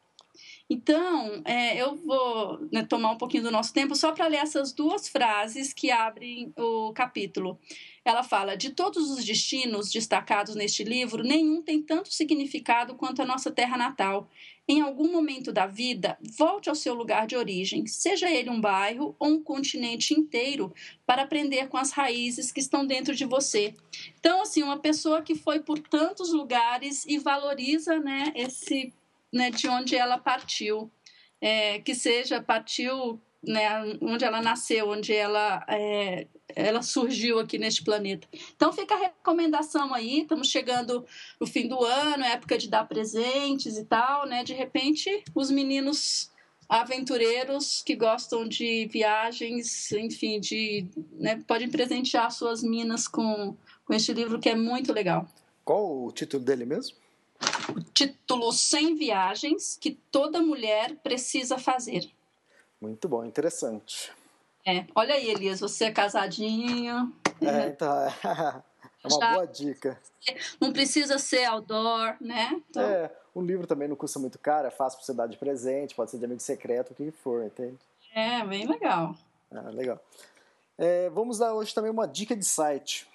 Então, 0.70 1.42
é, 1.44 1.76
eu 1.76 1.96
vou 1.96 2.60
né, 2.72 2.84
tomar 2.84 3.10
um 3.10 3.18
pouquinho 3.18 3.42
do 3.42 3.50
nosso 3.50 3.72
tempo 3.72 3.96
só 3.96 4.12
para 4.12 4.28
ler 4.28 4.36
essas 4.36 4.72
duas 4.72 5.08
frases 5.08 5.72
que 5.72 5.90
abrem 5.90 6.52
o 6.56 6.92
capítulo. 6.92 7.58
Ela 8.04 8.22
fala: 8.22 8.56
de 8.56 8.70
todos 8.70 9.10
os 9.10 9.24
destinos 9.24 9.90
destacados 9.90 10.54
neste 10.54 10.84
livro, 10.84 11.22
nenhum 11.22 11.62
tem 11.62 11.80
tanto 11.80 12.12
significado 12.12 12.94
quanto 12.94 13.22
a 13.22 13.26
nossa 13.26 13.50
terra 13.50 13.76
natal. 13.76 14.28
Em 14.66 14.80
algum 14.80 15.12
momento 15.12 15.52
da 15.52 15.66
vida, 15.66 16.16
volte 16.38 16.70
ao 16.70 16.74
seu 16.74 16.94
lugar 16.94 17.26
de 17.26 17.36
origem, 17.36 17.86
seja 17.86 18.30
ele 18.30 18.48
um 18.48 18.60
bairro 18.60 19.14
ou 19.18 19.28
um 19.28 19.42
continente 19.42 20.14
inteiro, 20.14 20.72
para 21.04 21.22
aprender 21.22 21.68
com 21.68 21.76
as 21.76 21.92
raízes 21.92 22.50
que 22.50 22.60
estão 22.60 22.86
dentro 22.86 23.14
de 23.14 23.26
você. 23.26 23.74
Então, 24.18 24.40
assim, 24.40 24.62
uma 24.62 24.78
pessoa 24.78 25.20
que 25.20 25.34
foi 25.34 25.60
por 25.60 25.78
tantos 25.78 26.32
lugares 26.32 27.04
e 27.04 27.18
valoriza, 27.18 28.00
né, 28.00 28.32
esse, 28.34 28.90
né, 29.30 29.50
de 29.50 29.68
onde 29.68 29.96
ela 29.96 30.16
partiu, 30.16 30.90
é, 31.42 31.78
que 31.80 31.94
seja 31.94 32.40
partiu 32.40 33.20
né, 33.46 33.98
onde 34.00 34.24
ela 34.24 34.40
nasceu, 34.40 34.88
onde 34.88 35.12
ela, 35.12 35.64
é, 35.68 36.26
ela 36.54 36.82
surgiu 36.82 37.38
aqui 37.38 37.58
neste 37.58 37.82
planeta. 37.82 38.26
Então 38.54 38.72
fica 38.72 38.94
a 38.94 38.98
recomendação 38.98 39.92
aí, 39.92 40.20
estamos 40.20 40.48
chegando 40.48 41.04
no 41.40 41.46
fim 41.46 41.68
do 41.68 41.82
ano, 41.84 42.24
época 42.24 42.56
de 42.56 42.68
dar 42.68 42.86
presentes 42.86 43.76
e 43.76 43.84
tal, 43.84 44.26
né? 44.26 44.44
De 44.44 44.52
repente, 44.52 45.22
os 45.34 45.50
meninos 45.50 46.30
aventureiros 46.68 47.82
que 47.82 47.94
gostam 47.94 48.48
de 48.48 48.86
viagens, 48.86 49.92
enfim, 49.92 50.40
de, 50.40 50.86
né, 51.12 51.42
podem 51.46 51.70
presentear 51.70 52.30
suas 52.30 52.62
minas 52.62 53.06
com, 53.06 53.56
com 53.84 53.94
este 53.94 54.12
livro 54.12 54.40
que 54.40 54.48
é 54.48 54.56
muito 54.56 54.92
legal. 54.92 55.28
Qual 55.64 56.04
o 56.04 56.12
título 56.12 56.44
dele 56.44 56.64
mesmo? 56.64 56.96
O 57.68 57.80
título 57.92 58.52
100 58.52 58.94
viagens 58.94 59.76
que 59.80 59.98
toda 60.10 60.42
mulher 60.42 60.96
precisa 61.02 61.58
fazer. 61.58 62.08
Muito 62.80 63.08
bom, 63.08 63.24
interessante. 63.24 64.12
É, 64.66 64.86
olha 64.94 65.14
aí, 65.14 65.30
Elias, 65.30 65.60
você 65.60 65.86
é 65.86 65.90
casadinho. 65.92 67.14
É, 67.40 67.68
então, 67.68 67.92
é 68.24 68.62
uma 69.04 69.20
Já, 69.20 69.32
boa 69.34 69.46
dica. 69.46 70.00
Não 70.58 70.72
precisa 70.72 71.18
ser 71.18 71.44
outdoor, 71.44 72.16
né? 72.20 72.62
Então... 72.70 72.82
É, 72.82 73.10
o 73.34 73.42
livro 73.42 73.66
também 73.66 73.88
não 73.88 73.96
custa 73.96 74.18
muito 74.18 74.38
caro, 74.38 74.66
é 74.66 74.70
fácil 74.70 74.98
para 74.98 75.06
você 75.06 75.12
dar 75.12 75.26
de 75.26 75.36
presente, 75.36 75.94
pode 75.94 76.10
ser 76.10 76.18
de 76.18 76.24
amigo 76.24 76.40
secreto, 76.40 76.92
o 76.92 76.94
que 76.94 77.10
for, 77.10 77.44
entende? 77.44 77.76
É, 78.14 78.42
bem 78.44 78.66
legal. 78.66 79.14
Ah, 79.50 79.68
legal. 79.70 80.00
É, 80.78 81.10
vamos 81.10 81.38
dar 81.38 81.52
hoje 81.52 81.74
também 81.74 81.90
uma 81.90 82.08
dica 82.08 82.34
de 82.34 82.44
site. 82.44 83.06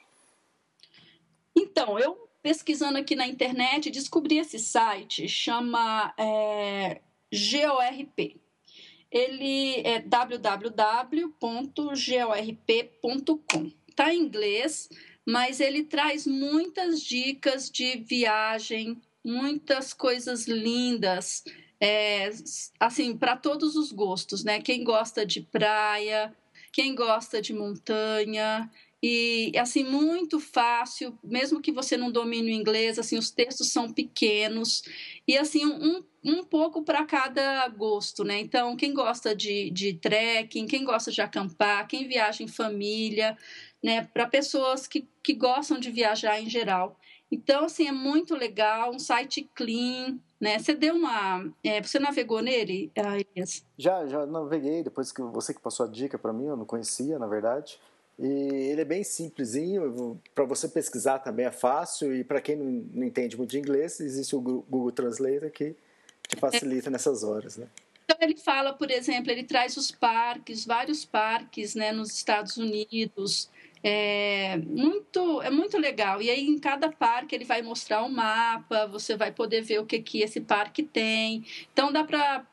Então, 1.56 1.98
eu 1.98 2.30
pesquisando 2.44 2.98
aqui 2.98 3.16
na 3.16 3.28
internet, 3.28 3.90
descobri 3.90 4.38
esse 4.38 4.60
site, 4.60 5.28
chama 5.28 6.14
é, 6.18 7.02
GORP 7.34 8.40
ele 9.12 9.82
é 9.82 10.00
www.gorp.com. 10.00 10.70
Está 13.88 14.14
em 14.14 14.20
inglês, 14.22 14.90
mas 15.26 15.60
ele 15.60 15.84
traz 15.84 16.26
muitas 16.26 17.02
dicas 17.02 17.70
de 17.70 17.98
viagem, 17.98 19.02
muitas 19.24 19.94
coisas 19.94 20.48
lindas, 20.48 21.44
é, 21.80 22.30
assim, 22.80 23.18
para 23.18 23.36
todos 23.36 23.76
os 23.76 23.92
gostos, 23.92 24.44
né? 24.44 24.62
Quem 24.62 24.84
gosta 24.84 25.26
de 25.26 25.42
praia, 25.42 26.36
quem 26.72 26.94
gosta 26.96 27.42
de 27.42 27.54
montanha, 27.54 28.70
e 29.02 29.54
assim 29.58 29.84
muito 29.84 30.40
fácil, 30.40 31.18
mesmo 31.24 31.62
que 31.62 31.72
você 31.72 31.96
não 31.96 32.12
domine 32.12 32.52
o 32.52 32.56
inglês, 32.56 33.00
assim 33.00 33.18
os 33.18 33.32
textos 33.32 33.72
são 33.72 33.92
pequenos 33.92 34.84
e 35.26 35.38
assim 35.38 35.66
um, 35.66 36.04
um 36.24 36.44
pouco 36.44 36.84
para 36.84 37.06
cada 37.06 37.68
gosto, 37.70 38.24
né? 38.24 38.40
Então, 38.40 38.76
quem 38.76 38.94
gosta 38.94 39.34
de, 39.34 39.70
de 39.70 39.94
trekking, 39.94 40.68
quem 40.68 40.84
gosta 40.84 41.12
de 41.12 41.22
acampar, 41.22 41.88
quem 41.88 42.08
viaja 42.08 42.44
em 42.44 42.48
família, 42.48 43.38
né? 43.82 44.04
Para 44.14 44.28
pessoas 44.28 44.86
que, 44.86 45.08
que 45.24 45.34
gostam 45.34 45.80
de 45.80 45.90
viajar 45.90 46.42
em 46.42 46.50
geral. 46.50 47.00
Então, 47.32 47.66
assim, 47.66 47.88
é 47.88 47.92
muito 47.92 48.36
legal, 48.36 48.92
um 48.92 49.00
site 49.00 49.50
clean, 49.54 50.20
né? 50.42 50.58
Você 50.58 50.74
deu 50.74 50.96
uma... 50.96 51.48
É, 51.64 51.82
você 51.82 52.00
navegou 52.00 52.42
nele, 52.42 52.92
Elias? 52.96 53.64
Já, 53.78 54.08
já 54.08 54.26
naveguei, 54.26 54.84
depois 54.84 55.12
que 55.12 55.22
você 55.22 55.54
que 55.54 55.62
passou 55.62 55.86
a 55.86 55.90
dica 55.90 56.18
para 56.18 56.34
mim, 56.34 56.46
eu 56.46 56.58
não 56.58 56.66
conhecia, 56.66 57.20
na 57.20 57.28
verdade. 57.28 57.80
E 58.20 58.28
ele 58.72 58.82
é 58.82 58.86
bem 58.86 59.04
simplesinho, 59.04 60.20
para 60.36 60.44
você 60.44 60.68
pesquisar 60.68 61.20
também 61.20 61.46
é 61.46 61.52
fácil, 61.52 62.14
e 62.14 62.24
para 62.24 62.42
quem 62.42 62.58
não, 62.58 62.66
não 62.94 63.04
entende 63.06 63.38
muito 63.38 63.52
de 63.52 63.60
inglês, 63.60 64.02
existe 64.02 64.36
o 64.36 64.42
Google 64.42 64.92
Translator 64.92 65.50
que 65.50 65.74
te 66.28 66.36
facilita 66.36 66.90
nessas 66.90 67.24
horas, 67.24 67.58
né? 67.58 67.68
Então 68.04 68.18
ele 68.22 68.36
fala, 68.38 68.74
por 68.74 68.92
exemplo, 68.92 69.32
ele 69.32 69.44
traz 69.44 69.78
os 69.78 69.92
parques, 69.92 70.66
vários 70.66 71.06
parques, 71.06 71.76
né, 71.76 71.92
nos 71.92 72.12
Estados 72.12 72.58
Unidos. 72.58 73.50
É 73.82 74.58
muito, 74.58 75.42
é 75.42 75.50
muito 75.50 75.78
legal. 75.78 76.22
E 76.22 76.30
aí 76.30 76.46
em 76.46 76.60
cada 76.60 76.92
parque 76.92 77.34
ele 77.34 77.46
vai 77.46 77.62
mostrar 77.62 78.04
um 78.04 78.10
mapa, 78.10 78.88
você 78.88 79.16
vai 79.16 79.32
poder 79.32 79.62
ver 79.62 79.80
o 79.80 79.86
que 79.86 80.00
que 80.00 80.22
esse 80.22 80.42
parque 80.42 80.84
tem. 80.84 81.46
Então 81.72 81.92
dá 81.92 82.04
para, 82.04 82.46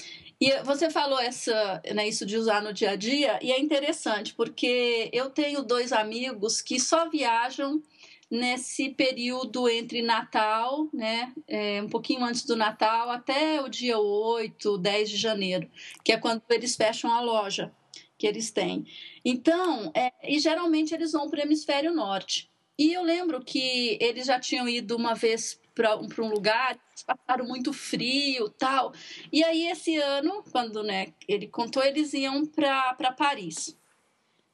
e 0.40 0.62
você 0.62 0.88
falou 0.88 1.20
essa, 1.20 1.82
né, 1.94 2.08
isso 2.08 2.24
de 2.24 2.38
usar 2.38 2.62
no 2.62 2.72
dia 2.72 2.92
a 2.92 2.96
dia, 2.96 3.38
e 3.42 3.52
é 3.52 3.60
interessante, 3.60 4.34
porque 4.34 5.10
eu 5.12 5.28
tenho 5.28 5.62
dois 5.62 5.92
amigos 5.92 6.62
que 6.62 6.80
só 6.80 7.08
viajam 7.10 7.82
nesse 8.30 8.90
período 8.90 9.68
entre 9.68 10.02
Natal, 10.02 10.88
né, 10.92 11.32
é, 11.48 11.82
um 11.82 11.88
pouquinho 11.88 12.24
antes 12.24 12.44
do 12.44 12.54
Natal, 12.54 13.10
até 13.10 13.60
o 13.60 13.68
dia 13.68 13.98
8, 13.98 14.78
10 14.78 15.10
de 15.10 15.16
janeiro, 15.16 15.68
que 16.04 16.12
é 16.12 16.16
quando 16.16 16.42
eles 16.50 16.76
fecham 16.76 17.10
a 17.10 17.20
loja 17.20 17.72
que 18.16 18.26
eles 18.26 18.50
têm. 18.50 18.86
Então, 19.24 19.90
é, 19.94 20.12
e 20.22 20.38
geralmente 20.38 20.94
eles 20.94 21.12
vão 21.12 21.28
para 21.28 21.40
o 21.40 21.42
hemisfério 21.42 21.92
norte. 21.92 22.50
E 22.78 22.92
eu 22.92 23.02
lembro 23.02 23.42
que 23.42 23.98
eles 24.00 24.26
já 24.26 24.38
tinham 24.38 24.68
ido 24.68 24.96
uma 24.96 25.14
vez 25.14 25.60
para 25.74 25.96
um 25.96 26.28
lugar, 26.28 26.78
passaram 27.06 27.46
muito 27.46 27.72
frio 27.72 28.48
tal. 28.50 28.92
E 29.32 29.42
aí, 29.42 29.66
esse 29.68 29.96
ano, 29.96 30.44
quando 30.50 30.82
né, 30.82 31.12
ele 31.26 31.46
contou, 31.46 31.82
eles 31.82 32.12
iam 32.12 32.44
para 32.44 33.12
Paris. 33.16 33.76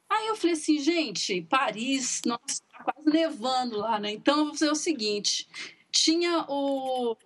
Aí 0.09 0.29
eu 0.29 0.37
falei 0.37 0.53
assim, 0.53 0.79
gente, 0.79 1.43
Paris, 1.43 2.23
nossa, 2.25 2.63
tá 2.71 2.85
quase 2.85 3.11
nevando 3.11 3.79
lá, 3.79 3.99
né? 3.99 4.13
Então 4.13 4.39
eu 4.39 4.45
vou 4.47 4.55
fazer 4.55 4.71
o 4.71 4.75
seguinte: 4.75 5.49
tinha 5.91 6.45
o, 6.49 7.17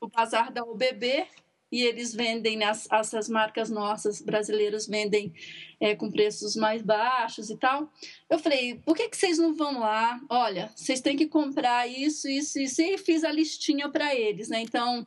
o 0.00 0.08
bazar 0.08 0.52
da 0.52 0.64
UBB 0.64 1.26
e 1.74 1.82
eles 1.82 2.14
vendem, 2.14 2.56
né, 2.56 2.66
as, 2.66 2.88
essas 2.90 3.28
marcas 3.28 3.68
nossas 3.68 4.22
brasileiras 4.22 4.86
vendem 4.86 5.34
é, 5.80 5.96
com 5.96 6.08
preços 6.08 6.54
mais 6.54 6.82
baixos 6.82 7.50
e 7.50 7.56
tal. 7.56 7.90
Eu 8.30 8.38
falei, 8.38 8.76
por 8.76 8.96
que, 8.96 9.08
que 9.08 9.16
vocês 9.16 9.38
não 9.38 9.54
vão 9.54 9.80
lá? 9.80 10.20
Olha, 10.28 10.70
vocês 10.76 11.00
têm 11.00 11.16
que 11.16 11.26
comprar 11.26 11.88
isso, 11.88 12.28
isso, 12.28 12.60
isso. 12.60 12.80
E 12.80 12.96
fiz 12.96 13.24
a 13.24 13.32
listinha 13.32 13.88
para 13.88 14.14
eles, 14.14 14.48
né? 14.48 14.60
Então, 14.60 15.04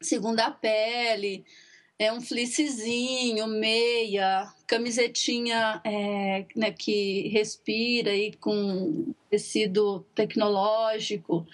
segunda 0.00 0.50
pele, 0.52 1.44
é 1.98 2.12
um 2.12 2.20
fleecezinho, 2.20 3.46
meia, 3.48 4.52
camisetinha 4.66 5.80
é, 5.84 6.46
né, 6.54 6.70
que 6.70 7.28
respira 7.28 8.14
e 8.14 8.32
com 8.34 9.12
tecido 9.28 10.06
tecnológico 10.14 11.44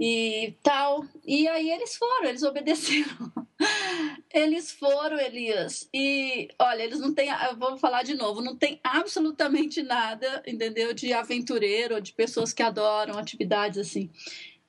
e 0.00 0.54
tal. 0.62 1.04
E 1.26 1.46
aí 1.46 1.70
eles 1.70 1.94
foram, 1.96 2.28
eles 2.28 2.42
obedeceram. 2.42 3.32
Eles 4.34 4.72
foram, 4.72 5.20
Elias. 5.20 5.88
E 5.94 6.48
olha, 6.58 6.82
eles 6.82 6.98
não 6.98 7.14
têm, 7.14 7.28
eu 7.28 7.56
vou 7.56 7.76
falar 7.76 8.02
de 8.02 8.14
novo, 8.14 8.40
não 8.40 8.56
tem 8.56 8.80
absolutamente 8.82 9.82
nada, 9.82 10.42
entendeu? 10.46 10.92
De 10.94 11.12
aventureiro, 11.12 12.00
de 12.00 12.12
pessoas 12.12 12.52
que 12.52 12.62
adoram 12.62 13.18
atividades 13.18 13.78
assim. 13.78 14.10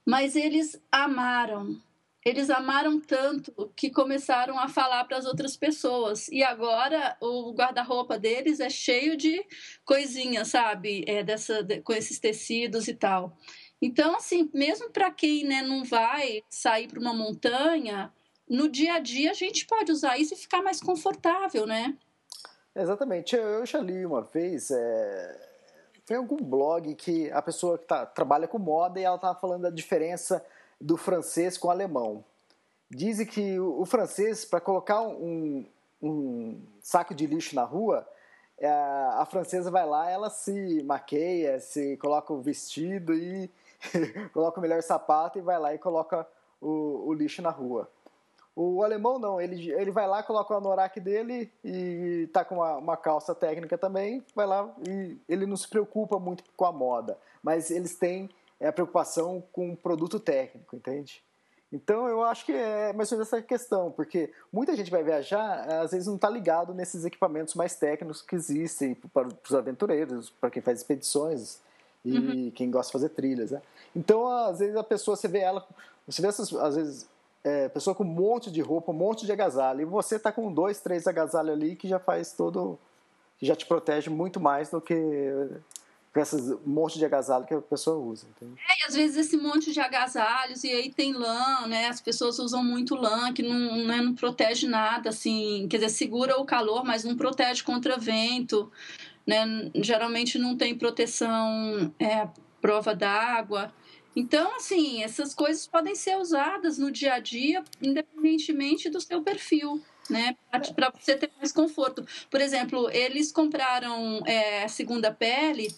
Mas 0.05 0.35
eles 0.35 0.79
amaram 0.91 1.81
eles 2.25 2.49
amaram 2.49 2.99
tanto 3.01 3.71
que 3.75 3.89
começaram 3.89 4.57
a 4.57 4.69
falar 4.69 5.03
para 5.03 5.17
as 5.17 5.25
outras 5.25 5.57
pessoas. 5.57 6.27
E 6.29 6.41
agora 6.41 7.17
o 7.21 7.53
guarda-roupa 7.53 8.17
deles 8.17 8.59
é 8.59 8.69
cheio 8.69 9.17
de 9.17 9.45
coisinhas, 9.83 10.47
sabe? 10.47 11.03
É 11.05 11.23
dessa, 11.23 11.61
de, 11.61 11.81
com 11.81 11.91
esses 11.91 12.19
tecidos 12.19 12.87
e 12.87 12.93
tal. 12.93 13.37
Então, 13.81 14.15
assim, 14.15 14.49
mesmo 14.53 14.89
para 14.89 15.11
quem 15.11 15.43
né, 15.43 15.61
não 15.61 15.83
vai 15.83 16.41
sair 16.49 16.87
para 16.87 16.99
uma 16.99 17.13
montanha, 17.13 18.13
no 18.49 18.69
dia 18.69 18.93
a 18.93 18.99
dia 18.99 19.31
a 19.31 19.33
gente 19.33 19.65
pode 19.65 19.91
usar 19.91 20.17
isso 20.17 20.33
e 20.33 20.37
ficar 20.37 20.61
mais 20.61 20.79
confortável, 20.79 21.65
né? 21.65 21.97
Exatamente. 22.73 23.35
Eu 23.35 23.65
já 23.65 23.79
li 23.79 24.05
uma 24.05 24.21
vez, 24.21 24.71
é... 24.71 25.49
foi 26.05 26.15
algum 26.15 26.37
blog 26.37 26.95
que 26.95 27.29
a 27.31 27.41
pessoa 27.41 27.77
que 27.77 27.85
tá, 27.85 28.05
trabalha 28.05 28.47
com 28.47 28.57
moda 28.57 28.97
e 28.97 29.03
ela 29.03 29.17
estava 29.17 29.37
falando 29.37 29.63
da 29.63 29.69
diferença 29.69 30.41
do 30.83 30.97
francês 30.97 31.57
com 31.57 31.69
o 31.69 31.71
alemão. 31.71 32.23
Dizem 32.89 33.25
que 33.25 33.57
o, 33.57 33.85
francês, 33.85 34.43
para 34.43 34.59
colocar 34.59 35.01
um, 35.01 35.65
um, 36.01 36.61
saco 36.81 37.15
de 37.15 37.25
lixo 37.25 37.55
na 37.55 37.63
rua, 37.63 38.07
é, 38.59 38.69
a 38.69 39.25
francesa 39.29 39.71
vai 39.71 39.85
lá, 39.85 40.11
ela 40.11 40.29
se 40.29 40.83
maqueia, 40.83 41.59
se 41.59 41.97
coloca 41.97 42.33
o 42.33 42.41
vestido 42.41 43.13
e 43.15 43.49
coloca 44.33 44.59
o 44.59 44.61
melhor 44.61 44.83
sapato 44.83 45.39
e 45.39 45.41
vai 45.41 45.57
lá 45.57 45.73
e 45.73 45.79
coloca 45.79 46.27
o, 46.61 47.07
o 47.07 47.13
lixo 47.13 47.41
na 47.41 47.49
rua. 47.49 47.89
O 48.55 48.83
alemão 48.83 49.17
não, 49.17 49.41
ele, 49.41 49.71
ele 49.71 49.89
vai 49.89 50.05
lá, 50.05 50.21
coloca 50.21 50.53
o 50.53 50.57
anorak 50.57 50.99
dele 50.99 51.51
e 51.63 52.29
tá 52.31 52.45
com 52.45 52.55
uma, 52.55 52.77
uma, 52.77 52.97
calça 52.97 53.33
técnica 53.33 53.79
também, 53.79 54.23
vai 54.35 54.45
lá 54.45 54.69
e 54.87 55.17
ele 55.27 55.47
não 55.47 55.57
se 55.57 55.67
preocupa 55.67 56.19
muito 56.19 56.43
com 56.55 56.65
a 56.65 56.71
moda, 56.71 57.17
mas 57.41 57.71
eles 57.71 57.95
têm 57.95 58.29
é 58.63 58.69
a 58.69 58.73
preocupação 58.73 59.43
com 59.51 59.73
o 59.73 59.77
produto 59.77 60.19
técnico, 60.21 60.73
entende? 60.73 61.21
Então 61.71 62.07
eu 62.07 62.23
acho 62.23 62.45
que 62.45 62.53
é 62.53 62.93
mais 62.93 63.11
ou 63.11 63.17
menos 63.17 63.27
essa 63.27 63.41
questão, 63.41 63.91
porque 63.91 64.31
muita 64.51 64.75
gente 64.75 64.89
vai 64.89 65.03
viajar, 65.03 65.81
às 65.81 65.91
vezes 65.91 66.07
não 66.07 66.15
está 66.15 66.29
ligado 66.29 66.73
nesses 66.73 67.03
equipamentos 67.03 67.55
mais 67.55 67.75
técnicos 67.75 68.21
que 68.21 68.35
existem 68.35 68.95
para 68.95 69.27
os 69.27 69.53
aventureiros, 69.53 70.29
para 70.29 70.49
quem 70.49 70.61
faz 70.61 70.79
expedições 70.79 71.59
e 72.05 72.17
uhum. 72.17 72.51
quem 72.51 72.71
gosta 72.71 72.87
de 72.87 72.93
fazer 72.93 73.09
trilhas, 73.09 73.51
né? 73.51 73.61
Então 73.93 74.27
às 74.27 74.59
vezes 74.59 74.77
a 74.77 74.83
pessoa 74.83 75.17
você 75.17 75.27
vê 75.27 75.39
ela, 75.39 75.67
você 76.07 76.21
vê 76.21 76.29
essas, 76.29 76.53
às 76.53 76.75
vezes 76.77 77.09
é, 77.43 77.67
pessoa 77.67 77.93
com 77.93 78.03
um 78.03 78.07
monte 78.07 78.49
de 78.49 78.61
roupa, 78.61 78.91
um 78.93 78.95
monte 78.95 79.25
de 79.25 79.31
agasalho, 79.33 79.81
e 79.81 79.85
você 79.85 80.15
está 80.15 80.31
com 80.31 80.53
dois, 80.53 80.79
três 80.79 81.05
agasalhos 81.05 81.51
ali 81.51 81.75
que 81.75 81.89
já 81.89 81.99
faz 81.99 82.31
todo, 82.31 82.79
que 83.37 83.45
já 83.45 83.57
te 83.57 83.65
protege 83.65 84.09
muito 84.09 84.39
mais 84.39 84.69
do 84.69 84.79
que 84.79 84.95
com 86.13 86.19
esses 86.19 86.55
monte 86.63 86.99
de 86.99 87.05
agasalho 87.05 87.45
que 87.45 87.53
a 87.53 87.61
pessoa 87.61 87.97
usa. 87.97 88.27
Entende? 88.29 88.53
É, 88.69 88.83
e 88.83 88.87
às 88.87 88.95
vezes 88.95 89.17
esse 89.17 89.35
monte 89.35 89.73
de 89.73 89.79
agasalhos, 89.79 90.63
e 90.63 90.69
aí 90.69 90.91
tem 90.91 91.11
lã, 91.11 91.65
né? 91.67 91.87
As 91.87 91.99
pessoas 91.99 92.37
usam 92.37 92.63
muito 92.63 92.95
lã, 92.95 93.33
que 93.33 93.41
não, 93.41 93.77
né, 93.83 93.97
não 93.97 94.13
protege 94.13 94.67
nada, 94.67 95.09
assim, 95.09 95.67
quer 95.69 95.77
dizer, 95.77 95.89
segura 95.89 96.39
o 96.39 96.45
calor, 96.45 96.83
mas 96.83 97.03
não 97.03 97.17
protege 97.17 97.63
contra 97.63 97.97
vento, 97.97 98.71
né? 99.25 99.71
Geralmente 99.75 100.37
não 100.37 100.55
tem 100.55 100.77
proteção 100.77 101.91
é, 101.99 102.27
prova 102.61 102.93
d'água. 102.95 103.73
Então, 104.15 104.55
assim, 104.57 105.01
essas 105.01 105.33
coisas 105.33 105.65
podem 105.65 105.95
ser 105.95 106.17
usadas 106.17 106.77
no 106.77 106.91
dia 106.91 107.15
a 107.15 107.19
dia, 107.19 107.63
independentemente 107.81 108.87
do 108.87 109.01
seu 109.01 109.23
perfil 109.23 109.81
né? 110.09 110.35
Para 110.75 110.91
você 110.91 111.15
ter 111.15 111.31
mais 111.37 111.51
conforto. 111.51 112.05
Por 112.29 112.41
exemplo, 112.41 112.89
eles 112.91 113.31
compraram 113.31 114.21
é, 114.25 114.67
segunda 114.67 115.13
pele 115.13 115.73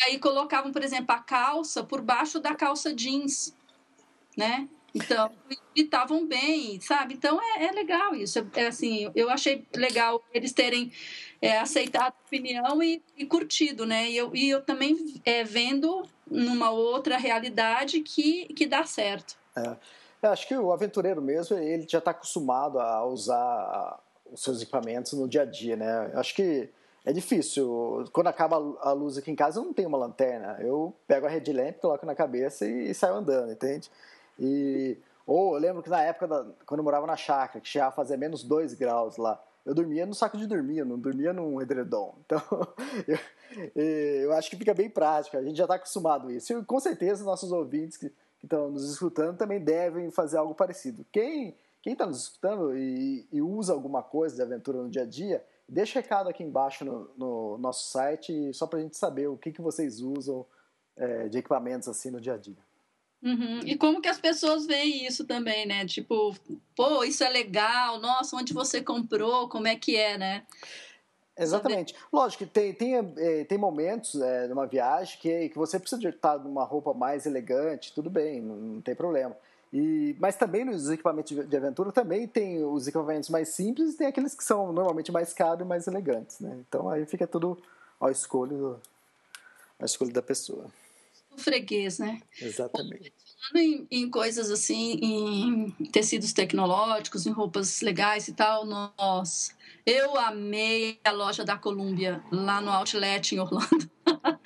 e 0.00 0.04
aí 0.04 0.18
colocavam, 0.18 0.72
por 0.72 0.82
exemplo, 0.82 1.14
a 1.14 1.18
calça 1.18 1.84
por 1.84 2.00
baixo 2.00 2.40
da 2.40 2.54
calça 2.54 2.94
jeans, 2.94 3.54
né? 4.36 4.68
Então, 4.94 5.30
estavam 5.74 6.26
bem, 6.26 6.80
sabe? 6.80 7.14
Então 7.14 7.40
é, 7.40 7.66
é 7.66 7.72
legal 7.72 8.14
isso. 8.14 8.44
É, 8.54 8.66
assim, 8.66 9.10
eu 9.14 9.30
achei 9.30 9.64
legal 9.74 10.22
eles 10.32 10.52
terem 10.52 10.90
é, 11.40 11.58
aceitado 11.58 12.12
a 12.12 12.26
opinião 12.26 12.82
e, 12.82 13.02
e, 13.16 13.24
curtido, 13.24 13.86
né? 13.86 14.10
E 14.10 14.16
eu, 14.16 14.34
e 14.34 14.50
eu 14.50 14.62
também 14.62 15.20
é, 15.24 15.44
vendo 15.44 16.02
numa 16.28 16.70
outra 16.70 17.16
realidade 17.16 18.00
que, 18.00 18.46
que 18.54 18.66
dá 18.66 18.84
certo. 18.84 19.36
É. 19.56 19.76
Eu 20.22 20.30
acho 20.30 20.46
que 20.46 20.54
o 20.54 20.72
aventureiro 20.72 21.22
mesmo, 21.22 21.56
ele 21.56 21.86
já 21.88 21.98
está 21.98 22.10
acostumado 22.10 22.78
a 22.78 23.04
usar 23.06 24.00
os 24.30 24.42
seus 24.42 24.60
equipamentos 24.60 25.12
no 25.12 25.28
dia 25.28 25.42
a 25.42 25.46
dia, 25.46 25.76
né? 25.76 26.10
Eu 26.12 26.20
acho 26.20 26.34
que 26.34 26.68
é 27.04 27.12
difícil. 27.12 28.04
Quando 28.12 28.28
acaba 28.28 28.56
a 28.80 28.92
luz 28.92 29.16
aqui 29.18 29.30
em 29.30 29.36
casa, 29.36 29.58
eu 29.58 29.64
não 29.64 29.72
tenho 29.72 29.88
uma 29.88 29.98
lanterna. 29.98 30.58
Eu 30.60 30.94
pego 31.06 31.26
a 31.26 31.28
red 31.28 31.52
lamp, 31.52 31.78
coloco 31.78 32.04
na 32.06 32.14
cabeça 32.14 32.66
e, 32.66 32.90
e 32.90 32.94
saio 32.94 33.14
andando, 33.14 33.52
entende? 33.52 33.90
E, 34.38 34.98
ou 35.26 35.54
eu 35.54 35.60
lembro 35.60 35.82
que 35.82 35.90
na 35.90 36.02
época, 36.02 36.26
da, 36.26 36.46
quando 36.66 36.80
eu 36.80 36.84
morava 36.84 37.06
na 37.06 37.16
chácara, 37.16 37.60
que 37.60 37.68
chegava 37.68 37.90
a 37.90 37.94
fazer 37.94 38.16
menos 38.16 38.42
2 38.42 38.74
graus 38.74 39.16
lá, 39.16 39.42
eu 39.64 39.74
dormia 39.74 40.06
no 40.06 40.14
saco 40.14 40.38
de 40.38 40.46
dormir, 40.46 40.78
eu 40.78 40.86
não 40.86 40.98
dormia 40.98 41.32
num 41.32 41.60
edredom. 41.60 42.14
Então, 42.24 42.42
eu, 43.74 43.82
eu 44.24 44.32
acho 44.32 44.48
que 44.48 44.56
fica 44.56 44.72
bem 44.72 44.88
prático, 44.88 45.36
a 45.36 45.42
gente 45.42 45.56
já 45.56 45.64
está 45.64 45.74
acostumado 45.74 46.28
a 46.28 46.32
isso. 46.32 46.52
E 46.52 46.64
com 46.64 46.78
certeza, 46.78 47.24
nossos 47.24 47.50
ouvintes 47.50 47.96
que 47.96 48.12
que 48.40 48.46
estão 48.46 48.70
nos 48.70 48.90
escutando 48.90 49.36
também 49.36 49.60
devem 49.60 50.10
fazer 50.10 50.38
algo 50.38 50.54
parecido. 50.54 51.04
Quem 51.12 51.54
quem 51.82 51.94
está 51.94 52.04
nos 52.04 52.24
escutando 52.24 52.76
e, 52.76 53.26
e, 53.32 53.40
usa 53.40 53.72
alguma 53.72 54.02
coisa 54.02 54.36
de 54.36 54.42
aventura 54.42 54.82
no 54.82 54.90
dia 54.90 55.00
a 55.00 55.06
dia, 55.06 55.42
deixa 55.70 56.00
recado 56.00 56.28
aqui 56.28 56.42
embaixo 56.42 56.84
no, 56.84 57.10
no 57.16 57.58
nosso 57.58 57.90
site, 57.90 58.52
só 58.52 58.66
para 58.66 58.80
a 58.80 58.82
gente 58.82 58.96
saber 58.96 59.28
o 59.28 59.36
que, 59.36 59.52
que 59.52 59.62
vocês 59.62 60.00
usam 60.00 60.44
é, 60.96 61.28
de 61.28 61.38
equipamentos 61.38 61.88
assim 61.88 62.10
no 62.10 62.20
dia 62.20 62.34
a 62.34 62.36
dia. 62.36 62.58
Uhum. 63.22 63.60
E 63.64 63.76
como 63.76 64.00
que 64.00 64.08
as 64.08 64.18
pessoas 64.18 64.66
veem 64.66 65.06
isso 65.06 65.26
também, 65.26 65.66
né? 65.66 65.84
Tipo, 65.86 66.34
pô, 66.74 67.04
isso 67.04 67.22
é 67.22 67.28
legal, 67.28 68.00
nossa, 68.00 68.36
onde 68.36 68.52
você 68.52 68.82
comprou, 68.82 69.48
como 69.48 69.68
é 69.68 69.76
que 69.76 69.96
é, 69.96 70.16
né? 70.16 70.42
Exatamente. 71.36 71.92
Saber. 71.92 72.06
Lógico 72.12 72.44
que 72.44 72.50
tem, 72.50 72.74
tem, 72.74 72.96
é, 72.96 73.44
tem 73.44 73.58
momentos 73.58 74.20
é, 74.20 74.48
numa 74.48 74.66
viagem 74.66 75.18
que, 75.20 75.50
que 75.50 75.56
você 75.56 75.78
precisa 75.78 76.00
de 76.00 76.08
estar 76.08 76.38
numa 76.38 76.64
roupa 76.64 76.92
mais 76.92 77.26
elegante, 77.26 77.94
tudo 77.94 78.10
bem, 78.10 78.40
não, 78.40 78.56
não 78.56 78.80
tem 78.80 78.94
problema. 78.94 79.36
E, 79.72 80.16
mas 80.18 80.36
também 80.36 80.64
nos 80.64 80.90
equipamentos 80.90 81.36
de, 81.36 81.44
de 81.44 81.56
aventura 81.56 81.92
também 81.92 82.26
tem 82.26 82.64
os 82.64 82.88
equipamentos 82.88 83.28
mais 83.28 83.50
simples 83.50 83.94
e 83.94 83.96
tem 83.98 84.06
aqueles 84.08 84.34
que 84.34 84.42
são 84.42 84.72
normalmente 84.72 85.12
mais 85.12 85.32
caros 85.32 85.64
e 85.64 85.68
mais 85.68 85.86
elegantes, 85.86 86.40
né? 86.40 86.58
Então 86.66 86.88
aí 86.88 87.06
fica 87.06 87.26
tudo 87.26 87.56
ao 88.00 88.10
escolho, 88.10 88.80
à 89.78 89.84
escolha 89.84 90.12
da 90.12 90.22
pessoa. 90.22 90.66
O 91.30 91.38
freguês, 91.38 92.00
né? 92.00 92.20
Exatamente. 92.40 93.12
Falando 93.38 93.64
em, 93.64 93.86
em, 93.90 94.10
coisas 94.10 94.50
assim, 94.50 94.98
em 95.00 95.70
tecidos 95.92 96.32
tecnológicos, 96.32 97.24
em 97.24 97.30
roupas 97.30 97.80
legais 97.80 98.26
e 98.26 98.32
tal, 98.32 98.66
nossa, 98.66 99.52
eu 99.86 100.18
amei 100.18 100.98
a 101.04 101.12
loja 101.12 101.44
da 101.44 101.56
Columbia 101.56 102.22
lá 102.32 102.60
no 102.60 102.70
Outlet 102.70 103.34
em 103.34 103.38
Orlando. 103.38 103.88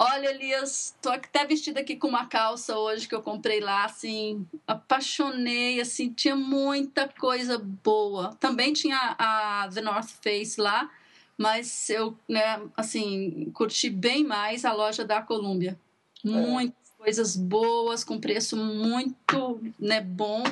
Olha, 0.00 0.30
Elias, 0.30 0.96
tô 1.02 1.08
até 1.08 1.44
vestida 1.44 1.80
aqui 1.80 1.96
com 1.96 2.06
uma 2.06 2.26
calça 2.26 2.78
hoje 2.78 3.08
que 3.08 3.14
eu 3.14 3.20
comprei 3.20 3.58
lá, 3.58 3.84
assim, 3.84 4.46
apaixonei, 4.64 5.80
assim, 5.80 6.12
tinha 6.12 6.36
muita 6.36 7.08
coisa 7.08 7.58
boa. 7.58 8.32
Também 8.38 8.72
tinha 8.72 9.16
a 9.18 9.68
The 9.74 9.80
North 9.80 10.10
Face 10.22 10.60
lá, 10.60 10.88
mas 11.36 11.90
eu, 11.90 12.16
né, 12.28 12.62
assim, 12.76 13.50
curti 13.52 13.90
bem 13.90 14.22
mais 14.22 14.64
a 14.64 14.72
loja 14.72 15.04
da 15.04 15.20
Columbia. 15.20 15.76
É. 16.24 16.28
Muitas 16.28 16.92
coisas 16.96 17.36
boas, 17.36 18.04
com 18.04 18.20
preço 18.20 18.56
muito, 18.56 19.60
né, 19.80 20.00
bom 20.00 20.44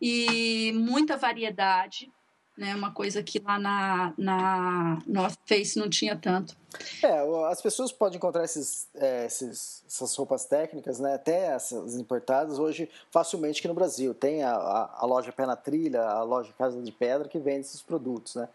e 0.00 0.72
muita 0.74 1.14
variedade 1.14 2.10
né? 2.58 2.74
Uma 2.74 2.90
coisa 2.90 3.22
que 3.22 3.38
lá 3.38 3.58
na, 3.58 4.12
na 4.18 4.98
North 5.06 5.38
Face 5.46 5.78
não 5.78 5.88
tinha 5.88 6.16
tanto. 6.16 6.56
É, 7.02 7.20
as 7.50 7.62
pessoas 7.62 7.92
podem 7.92 8.16
encontrar 8.16 8.44
esses, 8.44 8.88
é, 8.94 9.24
esses, 9.24 9.82
essas 9.86 10.14
roupas 10.16 10.44
técnicas, 10.44 10.98
né? 10.98 11.14
Até 11.14 11.46
essas 11.46 11.94
importadas 11.94 12.58
hoje 12.58 12.90
facilmente 13.10 13.60
aqui 13.60 13.68
no 13.68 13.74
Brasil. 13.74 14.12
Tem 14.12 14.42
a, 14.42 14.52
a, 14.52 14.98
a 15.02 15.06
loja 15.06 15.32
Pé 15.32 15.46
na 15.46 15.56
Trilha, 15.56 16.02
a 16.02 16.22
loja 16.22 16.52
Casa 16.58 16.82
de 16.82 16.92
Pedra 16.92 17.28
que 17.28 17.38
vende 17.38 17.60
esses 17.60 17.80
produtos, 17.80 18.34
né? 18.34 18.48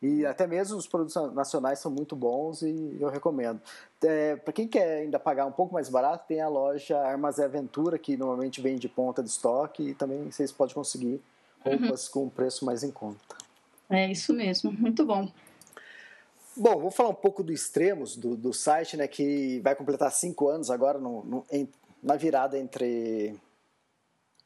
E 0.00 0.24
até 0.24 0.46
mesmo 0.46 0.78
os 0.78 0.86
produtos 0.86 1.16
nacionais 1.34 1.80
são 1.80 1.90
muito 1.90 2.14
bons 2.14 2.62
e 2.62 2.96
eu 3.00 3.08
recomendo. 3.08 3.60
É, 4.00 4.36
Para 4.36 4.52
quem 4.52 4.68
quer 4.68 5.02
ainda 5.02 5.18
pagar 5.18 5.44
um 5.44 5.50
pouco 5.50 5.74
mais 5.74 5.88
barato, 5.88 6.24
tem 6.28 6.40
a 6.40 6.48
loja 6.48 6.96
Armazém 7.00 7.44
Aventura, 7.44 7.98
que 7.98 8.16
normalmente 8.16 8.60
vende 8.60 8.88
ponta 8.88 9.24
de 9.24 9.28
estoque 9.28 9.82
e 9.82 9.94
também 9.94 10.30
vocês 10.30 10.52
podem 10.52 10.72
conseguir 10.72 11.20
uhum. 11.64 11.78
roupas 11.78 12.06
uhum. 12.06 12.12
com 12.12 12.24
um 12.26 12.28
preço 12.28 12.64
mais 12.64 12.84
em 12.84 12.92
conta. 12.92 13.37
É 13.90 14.10
isso 14.10 14.32
mesmo, 14.34 14.70
muito 14.70 15.04
bom. 15.04 15.30
Bom, 16.56 16.80
vou 16.80 16.90
falar 16.90 17.10
um 17.10 17.14
pouco 17.14 17.42
do 17.42 17.52
Extremos, 17.52 18.16
do, 18.16 18.36
do 18.36 18.52
site, 18.52 18.96
né, 18.96 19.06
que 19.06 19.60
vai 19.60 19.76
completar 19.76 20.10
cinco 20.10 20.48
anos 20.48 20.70
agora 20.70 20.98
no, 20.98 21.24
no 21.24 21.46
em, 21.50 21.68
na 22.02 22.16
virada 22.16 22.58
entre. 22.58 23.38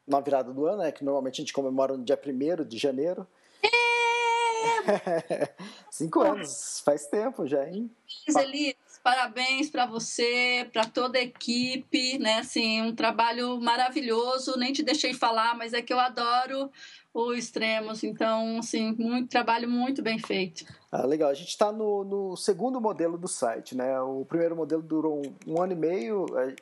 Na 0.05 0.19
virada 0.19 0.53
do 0.53 0.65
ano, 0.65 0.83
né, 0.83 0.91
que 0.91 1.03
normalmente 1.03 1.35
a 1.35 1.43
gente 1.43 1.53
comemora 1.53 1.97
no 1.97 2.03
dia 2.03 2.19
1 2.23 2.65
de 2.65 2.77
janeiro. 2.77 3.25
É! 3.63 5.53
cinco 5.89 6.21
anos, 6.21 6.81
faz 6.85 7.07
tempo 7.07 7.47
já, 7.47 7.67
hein? 7.67 7.89
Elias, 8.27 8.75
parabéns 9.01 9.69
para 9.69 9.85
você, 9.85 10.69
para 10.71 10.85
toda 10.85 11.17
a 11.17 11.21
equipe, 11.21 12.19
né? 12.19 12.39
Assim, 12.39 12.81
um 12.81 12.93
trabalho 12.93 13.59
maravilhoso. 13.59 14.57
Nem 14.57 14.73
te 14.73 14.83
deixei 14.83 15.13
falar, 15.13 15.57
mas 15.57 15.73
é 15.73 15.81
que 15.81 15.93
eu 15.93 15.99
adoro 15.99 16.69
o 17.13 17.33
Extremos. 17.33 18.03
Então, 18.03 18.57
assim, 18.57 18.93
muito 18.93 19.29
trabalho 19.29 19.69
muito 19.69 20.01
bem 20.01 20.17
feito. 20.17 20.65
Ah, 20.91 21.05
legal. 21.05 21.29
A 21.29 21.33
gente 21.33 21.49
está 21.49 21.71
no, 21.71 22.03
no, 22.03 22.35
segundo 22.35 22.81
modelo 22.81 23.17
do 23.17 23.27
site, 23.27 23.75
né? 23.75 23.99
O 24.01 24.25
primeiro 24.25 24.55
modelo 24.55 24.81
durou 24.81 25.21
um, 25.21 25.53
um 25.53 25.61
ano 25.61 25.73
e 25.73 25.75
meio. 25.75 26.25
É, 26.39 26.55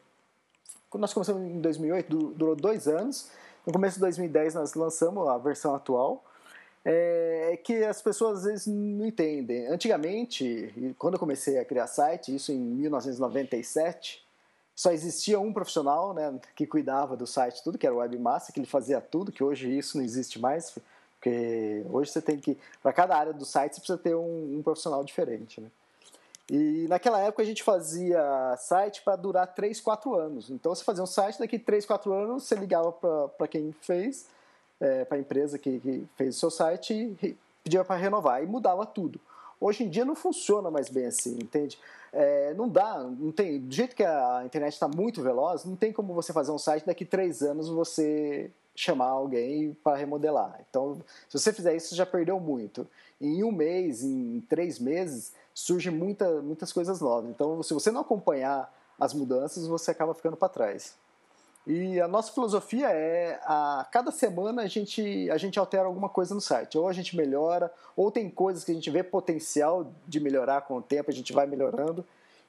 quando 0.89 1.01
nós 1.01 1.13
começamos 1.13 1.41
em 1.41 1.61
2008, 1.61 2.33
durou 2.35 2.55
dois 2.55 2.87
anos. 2.87 3.31
No 3.65 3.71
começo 3.71 3.95
de 3.95 4.01
2010 4.01 4.55
nós 4.55 4.73
lançamos 4.73 5.27
a 5.27 5.37
versão 5.37 5.73
atual. 5.73 6.25
É, 6.83 7.51
é 7.53 7.57
que 7.57 7.83
as 7.83 8.01
pessoas 8.01 8.39
às 8.39 8.43
vezes 8.43 8.67
não 8.67 9.05
entendem. 9.05 9.67
Antigamente, 9.67 10.93
quando 10.97 11.13
eu 11.13 11.19
comecei 11.19 11.59
a 11.59 11.65
criar 11.65 11.87
site, 11.87 12.35
isso 12.35 12.51
em 12.51 12.59
1997, 12.59 14.20
só 14.81 14.91
existia 14.91 15.39
um 15.39 15.53
profissional 15.53 16.11
né, 16.11 16.39
que 16.55 16.65
cuidava 16.65 17.15
do 17.15 17.27
site 17.27 17.63
tudo, 17.63 17.77
que 17.77 17.85
era 17.85 17.93
o 17.93 17.99
webmaster, 17.99 18.51
que 18.51 18.59
ele 18.59 18.65
fazia 18.65 18.99
tudo, 18.99 19.31
que 19.31 19.43
hoje 19.43 19.69
isso 19.69 19.95
não 19.95 20.03
existe 20.03 20.39
mais, 20.39 20.75
porque 21.19 21.85
hoje 21.87 22.09
você 22.09 22.19
tem 22.19 22.39
que, 22.39 22.57
para 22.81 22.91
cada 22.91 23.15
área 23.15 23.31
do 23.31 23.45
site, 23.45 23.75
você 23.75 23.79
precisa 23.79 23.99
ter 23.99 24.15
um, 24.15 24.57
um 24.57 24.63
profissional 24.63 25.03
diferente. 25.03 25.61
Né? 25.61 25.67
E 26.49 26.87
naquela 26.89 27.19
época 27.19 27.43
a 27.43 27.45
gente 27.45 27.61
fazia 27.61 28.57
site 28.57 29.03
para 29.03 29.15
durar 29.15 29.53
3, 29.53 29.79
4 29.79 30.15
anos. 30.15 30.49
Então 30.49 30.73
você 30.73 30.83
fazia 30.83 31.03
um 31.03 31.05
site, 31.05 31.37
daqui 31.37 31.59
3, 31.59 31.85
4 31.85 32.11
anos 32.11 32.43
você 32.45 32.55
ligava 32.55 32.91
para 32.91 33.47
quem 33.47 33.75
fez, 33.81 34.25
é, 34.79 35.05
para 35.05 35.17
a 35.17 35.21
empresa 35.21 35.59
que, 35.59 35.79
que, 35.79 36.07
fez 36.15 36.37
o 36.37 36.39
seu 36.39 36.49
site 36.49 36.91
e 37.21 37.37
pedia 37.63 37.85
para 37.85 37.97
renovar, 37.97 38.41
e 38.41 38.47
mudava 38.47 38.83
tudo. 38.83 39.21
Hoje 39.61 39.83
em 39.83 39.89
dia 39.89 40.03
não 40.03 40.15
funciona 40.15 40.71
mais 40.71 40.89
bem 40.89 41.05
assim, 41.05 41.35
entende? 41.35 41.77
É, 42.11 42.51
não 42.55 42.67
dá, 42.67 42.97
não 43.03 43.31
tem. 43.31 43.59
Do 43.59 43.71
jeito 43.73 43.95
que 43.95 44.03
a 44.03 44.41
internet 44.43 44.73
está 44.73 44.87
muito 44.87 45.21
veloz, 45.21 45.63
não 45.63 45.75
tem 45.75 45.93
como 45.93 46.15
você 46.15 46.33
fazer 46.33 46.51
um 46.51 46.57
site 46.57 46.83
daqui 46.83 47.05
três 47.05 47.43
anos 47.43 47.69
você 47.69 48.49
chamar 48.75 49.09
alguém 49.09 49.77
para 49.83 49.97
remodelar. 49.97 50.59
Então, 50.67 50.99
se 51.29 51.37
você 51.37 51.53
fizer 51.53 51.75
isso, 51.75 51.89
você 51.89 51.95
já 51.95 52.05
perdeu 52.05 52.39
muito. 52.39 52.87
Em 53.19 53.43
um 53.43 53.51
mês, 53.51 54.03
em 54.03 54.41
três 54.49 54.79
meses, 54.79 55.33
surgem 55.53 55.93
muita, 55.93 56.41
muitas 56.41 56.73
coisas 56.73 56.99
novas. 56.99 57.29
Então, 57.29 57.61
se 57.61 57.73
você 57.73 57.91
não 57.91 58.01
acompanhar 58.01 58.73
as 58.99 59.13
mudanças, 59.13 59.67
você 59.67 59.91
acaba 59.91 60.15
ficando 60.15 60.35
para 60.35 60.49
trás. 60.49 60.95
E 61.65 62.01
a 62.01 62.07
nossa 62.07 62.31
filosofia 62.31 62.89
é 62.89 63.39
a 63.43 63.87
cada 63.91 64.11
semana 64.11 64.63
a 64.63 64.67
gente, 64.67 65.29
a 65.29 65.37
gente 65.37 65.59
altera 65.59 65.85
alguma 65.85 66.09
coisa 66.09 66.33
no 66.33 66.41
site. 66.41 66.77
Ou 66.77 66.87
a 66.87 66.93
gente 66.93 67.15
melhora, 67.15 67.71
ou 67.95 68.11
tem 68.11 68.29
coisas 68.29 68.63
que 68.63 68.71
a 68.71 68.75
gente 68.75 68.89
vê 68.89 69.03
potencial 69.03 69.91
de 70.07 70.19
melhorar 70.19 70.61
com 70.61 70.77
o 70.77 70.81
tempo, 70.81 71.11
a 71.11 71.13
gente 71.13 71.31
vai 71.31 71.45
melhorando. 71.45 72.03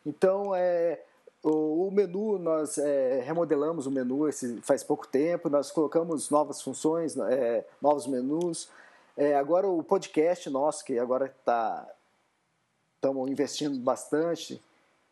Então, 0.04 0.54
é, 0.54 1.00
o, 1.42 1.88
o 1.88 1.90
menu, 1.90 2.38
nós 2.38 2.78
é, 2.78 3.20
remodelamos 3.20 3.86
o 3.86 3.90
menu 3.90 4.28
esse, 4.28 4.60
faz 4.62 4.82
pouco 4.82 5.06
tempo, 5.06 5.50
nós 5.50 5.70
colocamos 5.70 6.30
novas 6.30 6.62
funções, 6.62 7.16
é, 7.16 7.66
novos 7.82 8.06
menus. 8.06 8.68
É, 9.14 9.34
agora 9.36 9.68
o 9.68 9.82
podcast 9.82 10.48
nosso, 10.48 10.84
que 10.84 10.98
agora 10.98 11.26
está 11.26 11.86
estamos 12.94 13.30
investindo 13.30 13.78
bastante. 13.78 14.60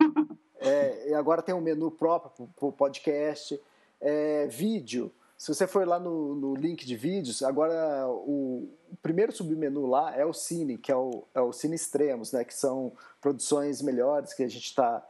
É, 0.63 1.09
e 1.09 1.15
agora 1.15 1.41
tem 1.41 1.55
um 1.55 1.61
menu 1.63 1.91
próprio 1.91 2.47
para 2.55 2.67
o 2.67 2.71
podcast 2.71 3.59
é, 4.01 4.47
vídeo. 4.47 5.13
Se 5.37 5.53
você 5.53 5.67
for 5.67 5.87
lá 5.87 5.99
no, 5.99 6.35
no 6.35 6.55
link 6.55 6.85
de 6.85 6.97
vídeos, 6.97 7.43
agora 7.43 8.07
o, 8.09 8.69
o, 8.91 8.97
primeiro 9.03 9.33
submenu 9.33 9.87
lá 9.87 10.15
é 10.15 10.25
o 10.25 10.35
Cine, 10.35 10.77
que 10.77 10.93
é 10.93 10.97
o, 10.97 11.25
é 11.35 11.41
o 11.41 11.53
Cine 11.53 11.77
Extremos, 11.77 12.33
né? 12.33 12.45
Que 12.45 12.55
são 12.55 12.93
produções 13.21 13.81
melhores 13.81 14.35
que 14.35 14.43
a 14.43 14.49
gente 14.49 14.67
está 14.67 15.03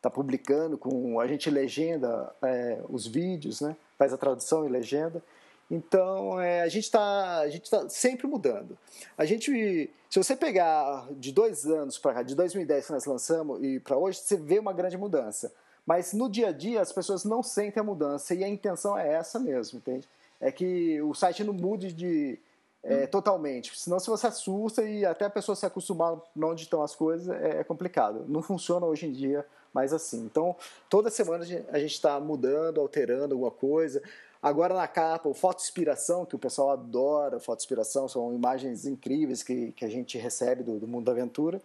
tá 0.00 0.10
publicando, 0.10 0.76
com 0.76 1.18
a 1.18 1.26
gente 1.26 1.50
legenda 1.50 2.32
é, 2.42 2.82
os 2.88 3.06
vídeos, 3.06 3.60
né? 3.60 3.76
Faz 3.96 4.12
a 4.12 4.18
tradução 4.18 4.66
e 4.66 4.68
legenda. 4.68 5.22
Então 5.70 6.40
é, 6.40 6.62
a 6.62 6.68
gente 6.68 6.84
está 6.84 7.44
tá 7.70 7.88
sempre 7.88 8.26
mudando. 8.26 8.76
A 9.16 9.24
gente, 9.24 9.90
se 10.10 10.22
você 10.22 10.36
pegar 10.36 11.08
de 11.12 11.32
dois 11.32 11.66
anos 11.66 11.98
para 11.98 12.14
cá, 12.14 12.22
de 12.22 12.34
2010 12.34 12.86
que 12.86 12.92
nós 12.92 13.04
lançamos 13.04 13.62
e 13.62 13.80
para 13.80 13.96
hoje, 13.96 14.18
você 14.18 14.36
vê 14.36 14.58
uma 14.58 14.72
grande 14.72 14.96
mudança. 14.96 15.52
Mas 15.88 16.12
no 16.12 16.28
dia 16.28 16.48
a 16.48 16.52
dia 16.52 16.82
as 16.82 16.92
pessoas 16.92 17.24
não 17.24 17.42
sentem 17.42 17.80
a 17.80 17.82
mudança 17.82 18.34
e 18.34 18.44
a 18.44 18.48
intenção 18.48 18.98
é 18.98 19.14
essa 19.14 19.38
mesmo, 19.38 19.78
entende? 19.78 20.06
É 20.38 20.52
que 20.52 21.00
o 21.00 21.14
site 21.14 21.42
não 21.42 21.54
mude 21.54 21.94
de 21.94 22.38
é, 22.84 23.04
hum. 23.04 23.06
totalmente, 23.06 23.74
senão 23.74 23.98
se 23.98 24.10
você 24.10 24.26
assusta 24.26 24.82
e 24.82 25.06
até 25.06 25.24
a 25.24 25.30
pessoa 25.30 25.56
se 25.56 25.64
acostumar 25.64 26.20
onde 26.36 26.64
estão 26.64 26.82
as 26.82 26.94
coisas 26.94 27.26
é, 27.30 27.60
é 27.60 27.64
complicado. 27.64 28.26
Não 28.28 28.42
funciona 28.42 28.84
hoje 28.84 29.06
em 29.06 29.12
dia 29.12 29.46
mais 29.72 29.94
assim. 29.94 30.18
Então 30.26 30.54
toda 30.90 31.08
semana 31.08 31.42
a 31.70 31.78
gente 31.78 31.94
está 31.94 32.20
mudando, 32.20 32.82
alterando 32.82 33.32
alguma 33.34 33.50
coisa. 33.50 34.02
Agora 34.42 34.74
na 34.74 34.86
capa, 34.86 35.26
o 35.26 35.32
Foto 35.32 35.62
Inspiração, 35.62 36.26
que 36.26 36.36
o 36.36 36.38
pessoal 36.38 36.72
adora, 36.72 37.40
Foto 37.40 37.60
Inspiração, 37.60 38.06
são 38.06 38.34
imagens 38.34 38.84
incríveis 38.84 39.42
que, 39.42 39.72
que 39.72 39.86
a 39.86 39.88
gente 39.88 40.18
recebe 40.18 40.62
do, 40.62 40.78
do 40.78 40.86
mundo 40.86 41.06
da 41.06 41.12
aventura. 41.12 41.62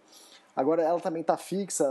Agora 0.56 0.82
ela 0.82 1.00
também 1.00 1.20
está 1.20 1.36
fixa 1.36 1.84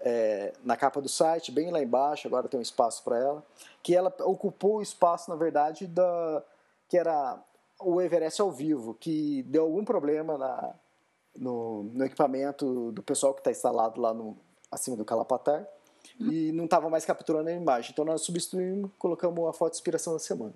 é, 0.00 0.52
na 0.64 0.76
capa 0.76 1.00
do 1.00 1.08
site, 1.08 1.52
bem 1.52 1.70
lá 1.70 1.82
embaixo, 1.82 2.26
agora 2.26 2.48
tem 2.48 2.58
um 2.58 2.62
espaço 2.62 3.04
para 3.04 3.18
ela. 3.18 3.44
Que 3.82 3.94
ela 3.94 4.14
ocupou 4.20 4.76
o 4.76 4.82
espaço, 4.82 5.30
na 5.30 5.36
verdade, 5.36 5.86
da, 5.86 6.42
que 6.88 6.96
era 6.96 7.38
o 7.80 8.00
Everest 8.00 8.40
ao 8.40 8.50
vivo, 8.50 8.94
que 8.94 9.42
deu 9.44 9.64
algum 9.64 9.84
problema 9.84 10.38
na, 10.38 10.74
no, 11.36 11.84
no 11.84 12.04
equipamento 12.04 12.92
do 12.92 13.02
pessoal 13.02 13.34
que 13.34 13.40
está 13.40 13.50
instalado 13.50 14.00
lá 14.00 14.14
no, 14.14 14.36
acima 14.70 14.96
do 14.96 15.04
Calapatar 15.04 15.66
e 16.20 16.50
não 16.52 16.64
estava 16.64 16.88
mais 16.90 17.04
capturando 17.04 17.48
a 17.48 17.52
imagem. 17.52 17.90
Então 17.92 18.04
nós 18.04 18.22
substituímos, 18.22 18.90
colocamos 18.98 19.46
a 19.46 19.52
foto 19.52 19.72
de 19.72 19.78
inspiração 19.78 20.12
da 20.12 20.18
semana. 20.18 20.54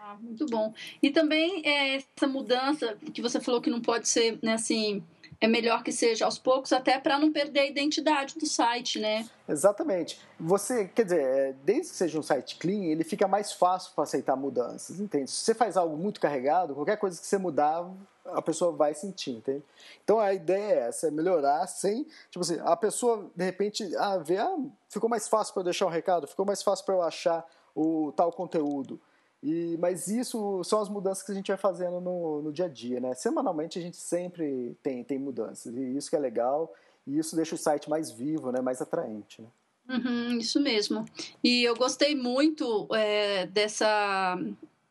Ah, 0.00 0.16
muito 0.20 0.46
bom. 0.46 0.74
E 1.02 1.10
também 1.10 1.62
é, 1.64 1.96
essa 1.96 2.26
mudança 2.26 2.96
que 3.14 3.22
você 3.22 3.40
falou 3.40 3.60
que 3.60 3.70
não 3.70 3.80
pode 3.80 4.08
ser 4.08 4.38
né, 4.42 4.54
assim 4.54 5.02
é 5.42 5.48
melhor 5.48 5.82
que 5.82 5.90
seja 5.90 6.24
aos 6.24 6.38
poucos, 6.38 6.72
até 6.72 7.00
para 7.00 7.18
não 7.18 7.32
perder 7.32 7.60
a 7.60 7.66
identidade 7.66 8.38
do 8.38 8.46
site, 8.46 9.00
né? 9.00 9.28
Exatamente. 9.48 10.20
Você, 10.38 10.86
quer 10.86 11.02
dizer, 11.02 11.20
é, 11.20 11.52
desde 11.64 11.90
que 11.90 11.96
seja 11.96 12.16
um 12.16 12.22
site 12.22 12.56
clean, 12.58 12.84
ele 12.84 13.02
fica 13.02 13.26
mais 13.26 13.52
fácil 13.52 13.90
para 13.92 14.04
aceitar 14.04 14.36
mudanças, 14.36 15.00
entende? 15.00 15.28
Se 15.32 15.38
você 15.38 15.52
faz 15.52 15.76
algo 15.76 15.96
muito 15.96 16.20
carregado, 16.20 16.76
qualquer 16.76 16.96
coisa 16.96 17.20
que 17.20 17.26
você 17.26 17.38
mudar, 17.38 17.90
a 18.24 18.40
pessoa 18.40 18.70
vai 18.70 18.94
sentir, 18.94 19.32
entende? 19.32 19.64
Então 20.04 20.20
a 20.20 20.32
ideia 20.32 20.74
é 20.74 20.78
essa, 20.88 21.08
é 21.08 21.10
melhorar 21.10 21.66
sem, 21.66 22.04
tipo 22.30 22.40
assim, 22.40 22.60
a 22.60 22.76
pessoa 22.76 23.28
de 23.34 23.44
repente 23.44 23.96
ah, 23.96 24.18
vê, 24.18 24.38
ah, 24.38 24.56
ficou 24.88 25.10
mais 25.10 25.26
fácil 25.26 25.54
para 25.54 25.62
eu 25.62 25.64
deixar 25.64 25.86
o 25.86 25.88
um 25.88 25.92
recado, 25.92 26.28
ficou 26.28 26.46
mais 26.46 26.62
fácil 26.62 26.84
para 26.84 26.94
eu 26.94 27.02
achar 27.02 27.44
o 27.74 28.12
tal 28.12 28.30
conteúdo. 28.30 29.00
E, 29.42 29.76
mas 29.78 30.06
isso 30.06 30.62
são 30.62 30.80
as 30.80 30.88
mudanças 30.88 31.24
que 31.24 31.32
a 31.32 31.34
gente 31.34 31.48
vai 31.48 31.56
fazendo 31.56 32.00
no, 32.00 32.42
no 32.42 32.52
dia 32.52 32.66
a 32.66 32.68
dia, 32.68 33.00
né? 33.00 33.12
Semanalmente 33.14 33.78
a 33.78 33.82
gente 33.82 33.96
sempre 33.96 34.76
tem, 34.82 35.02
tem 35.02 35.18
mudanças 35.18 35.74
e 35.74 35.96
isso 35.96 36.08
que 36.08 36.14
é 36.14 36.18
legal 36.18 36.72
e 37.06 37.18
isso 37.18 37.34
deixa 37.34 37.56
o 37.56 37.58
site 37.58 37.90
mais 37.90 38.10
vivo, 38.10 38.52
né? 38.52 38.60
Mais 38.60 38.80
atraente, 38.80 39.42
né? 39.42 39.48
Uhum, 39.88 40.38
isso 40.38 40.60
mesmo. 40.60 41.04
E 41.42 41.64
eu 41.64 41.74
gostei 41.74 42.14
muito 42.14 42.86
é, 42.94 43.46
dessa 43.46 44.38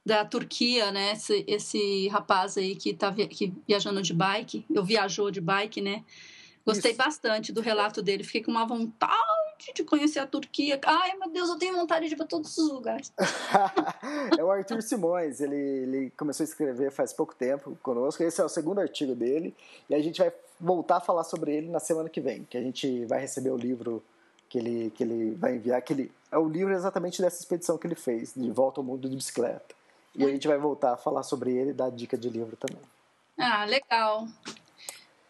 da 0.06 0.26
Turquia, 0.26 0.92
né? 0.92 1.14
Esse, 1.14 1.46
esse 1.48 2.08
rapaz 2.10 2.58
aí 2.58 2.76
que 2.76 2.94
tá 2.94 3.14
que 3.14 3.54
viajando 3.66 4.02
de 4.02 4.14
bike, 4.14 4.66
eu 4.70 4.84
viajou 4.84 5.32
de 5.32 5.40
bike, 5.40 5.80
né? 5.80 6.04
Gostei 6.66 6.92
Isso. 6.92 6.98
bastante 6.98 7.52
do 7.52 7.62
relato 7.62 8.02
dele, 8.02 8.24
fiquei 8.24 8.44
com 8.44 8.52
uma 8.52 8.66
vontade 8.66 9.31
de 9.74 9.84
conhecer 9.84 10.20
a 10.20 10.28
Turquia. 10.28 10.80
Ai, 10.86 11.16
meu 11.18 11.30
Deus, 11.30 11.50
eu 11.50 11.58
tenho 11.58 11.76
vontade 11.76 12.08
de 12.08 12.14
ir 12.14 12.18
para 12.18 12.26
todos 12.26 12.58
os 12.58 12.72
lugares. 12.72 13.12
é 14.38 14.44
o 14.44 14.52
Arthur 14.52 14.82
Simões, 14.82 15.40
ele, 15.40 15.56
ele 15.56 16.10
começou 16.12 16.44
a 16.44 16.48
escrever 16.48 16.92
faz 16.92 17.14
pouco 17.14 17.36
tempo 17.36 17.78
conosco. 17.82 18.24
Esse 18.24 18.42
é 18.42 18.44
o 18.44 18.50
segundo 18.50 18.80
artigo 18.80 19.16
dele, 19.16 19.56
e 19.90 19.96
a 19.96 20.02
gente 20.02 20.20
vai 20.20 20.32
voltar 20.60 20.98
a 20.98 21.02
falar 21.02 21.24
sobre 21.24 21.56
ele 21.56 21.70
na 21.70 21.80
semana 21.80 22.10
que 22.10 22.22
vem, 22.22 22.44
que 22.44 22.58
a 22.58 22.62
gente 22.62 23.06
vai 23.06 23.20
receber 23.20 23.52
o 23.52 23.58
livro 23.58 24.04
que 24.50 24.58
ele, 24.58 24.92
que 24.92 25.04
ele 25.04 25.36
vai 25.36 25.56
enviar, 25.56 25.82
que 25.82 25.94
ele, 25.94 26.12
é 26.32 26.38
o 26.38 26.48
livro 26.48 26.74
exatamente 26.74 27.22
dessa 27.22 27.40
expedição 27.40 27.78
que 27.78 27.88
ele 27.88 27.96
fez, 27.96 28.34
de 28.36 28.52
Volta 28.52 28.80
ao 28.80 28.84
Mundo 28.84 29.10
de 29.10 29.16
Bicicleta. 29.16 29.76
E 30.14 30.26
a 30.26 30.28
gente 30.28 30.48
vai 30.48 30.58
voltar 30.58 30.94
a 30.94 30.98
falar 30.98 31.24
sobre 31.24 31.52
ele 31.52 31.70
e 31.70 31.74
dar 31.74 31.90
dica 31.90 32.18
de 32.18 32.30
livro 32.30 32.58
também. 32.58 32.82
Ah, 33.38 33.64
legal. 33.66 34.28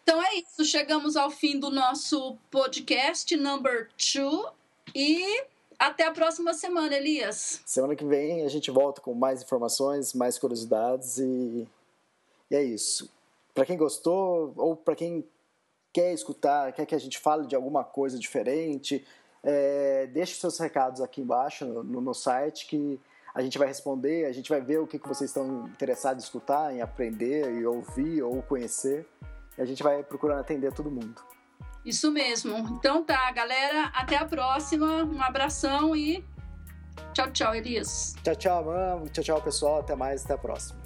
Então 0.02 0.20
é 0.20 0.34
isso, 0.34 0.64
chegamos 0.64 1.16
ao 1.16 1.30
fim 1.30 1.58
do 1.58 1.70
nosso 1.70 2.36
podcast 2.50 3.36
number 3.36 3.88
two 3.96 4.46
e 4.94 5.44
até 5.78 6.06
a 6.06 6.12
próxima 6.12 6.52
semana, 6.54 6.96
Elias. 6.96 7.62
Semana 7.64 7.94
que 7.94 8.04
vem 8.04 8.44
a 8.44 8.48
gente 8.48 8.70
volta 8.70 9.00
com 9.00 9.14
mais 9.14 9.42
informações, 9.42 10.12
mais 10.12 10.38
curiosidades 10.38 11.18
e, 11.18 11.68
e 12.50 12.54
é 12.54 12.62
isso. 12.62 13.10
Para 13.54 13.64
quem 13.64 13.76
gostou 13.76 14.52
ou 14.56 14.74
para 14.74 14.96
quem 14.96 15.24
quer 15.92 16.12
escutar, 16.12 16.72
quer 16.72 16.84
que 16.84 16.94
a 16.94 17.00
gente 17.00 17.18
fale 17.18 17.46
de 17.46 17.54
alguma 17.54 17.84
coisa 17.84 18.18
diferente, 18.18 19.06
é, 19.42 20.08
deixe 20.08 20.34
seus 20.34 20.58
recados 20.58 21.00
aqui 21.00 21.20
embaixo 21.20 21.64
no, 21.64 22.00
no 22.00 22.14
site 22.14 22.66
que 22.66 22.98
a 23.32 23.40
gente 23.40 23.56
vai 23.56 23.68
responder, 23.68 24.26
a 24.26 24.32
gente 24.32 24.48
vai 24.48 24.60
ver 24.60 24.78
o 24.78 24.86
que, 24.86 24.98
que 24.98 25.08
vocês 25.08 25.30
estão 25.30 25.66
interessados 25.66 26.24
em 26.24 26.26
escutar, 26.26 26.74
em 26.74 26.80
aprender 26.80 27.52
e 27.52 27.64
ouvir 27.64 28.22
ou 28.22 28.42
conhecer 28.42 29.06
a 29.62 29.66
gente 29.66 29.82
vai 29.82 30.02
procurando 30.02 30.40
atender 30.40 30.72
todo 30.72 30.90
mundo. 30.90 31.22
Isso 31.84 32.10
mesmo. 32.10 32.56
Então 32.70 33.04
tá, 33.04 33.30
galera. 33.32 33.86
Até 33.94 34.16
a 34.16 34.24
próxima. 34.24 35.04
Um 35.04 35.20
abração 35.22 35.96
e 35.96 36.24
tchau, 37.12 37.30
tchau, 37.30 37.54
Elias. 37.54 38.14
Tchau, 38.22 38.36
tchau, 38.36 38.64
mano. 38.64 39.08
Tchau, 39.08 39.24
tchau, 39.24 39.42
pessoal. 39.42 39.80
Até 39.80 39.94
mais. 39.94 40.24
Até 40.24 40.34
a 40.34 40.38
próxima. 40.38 40.81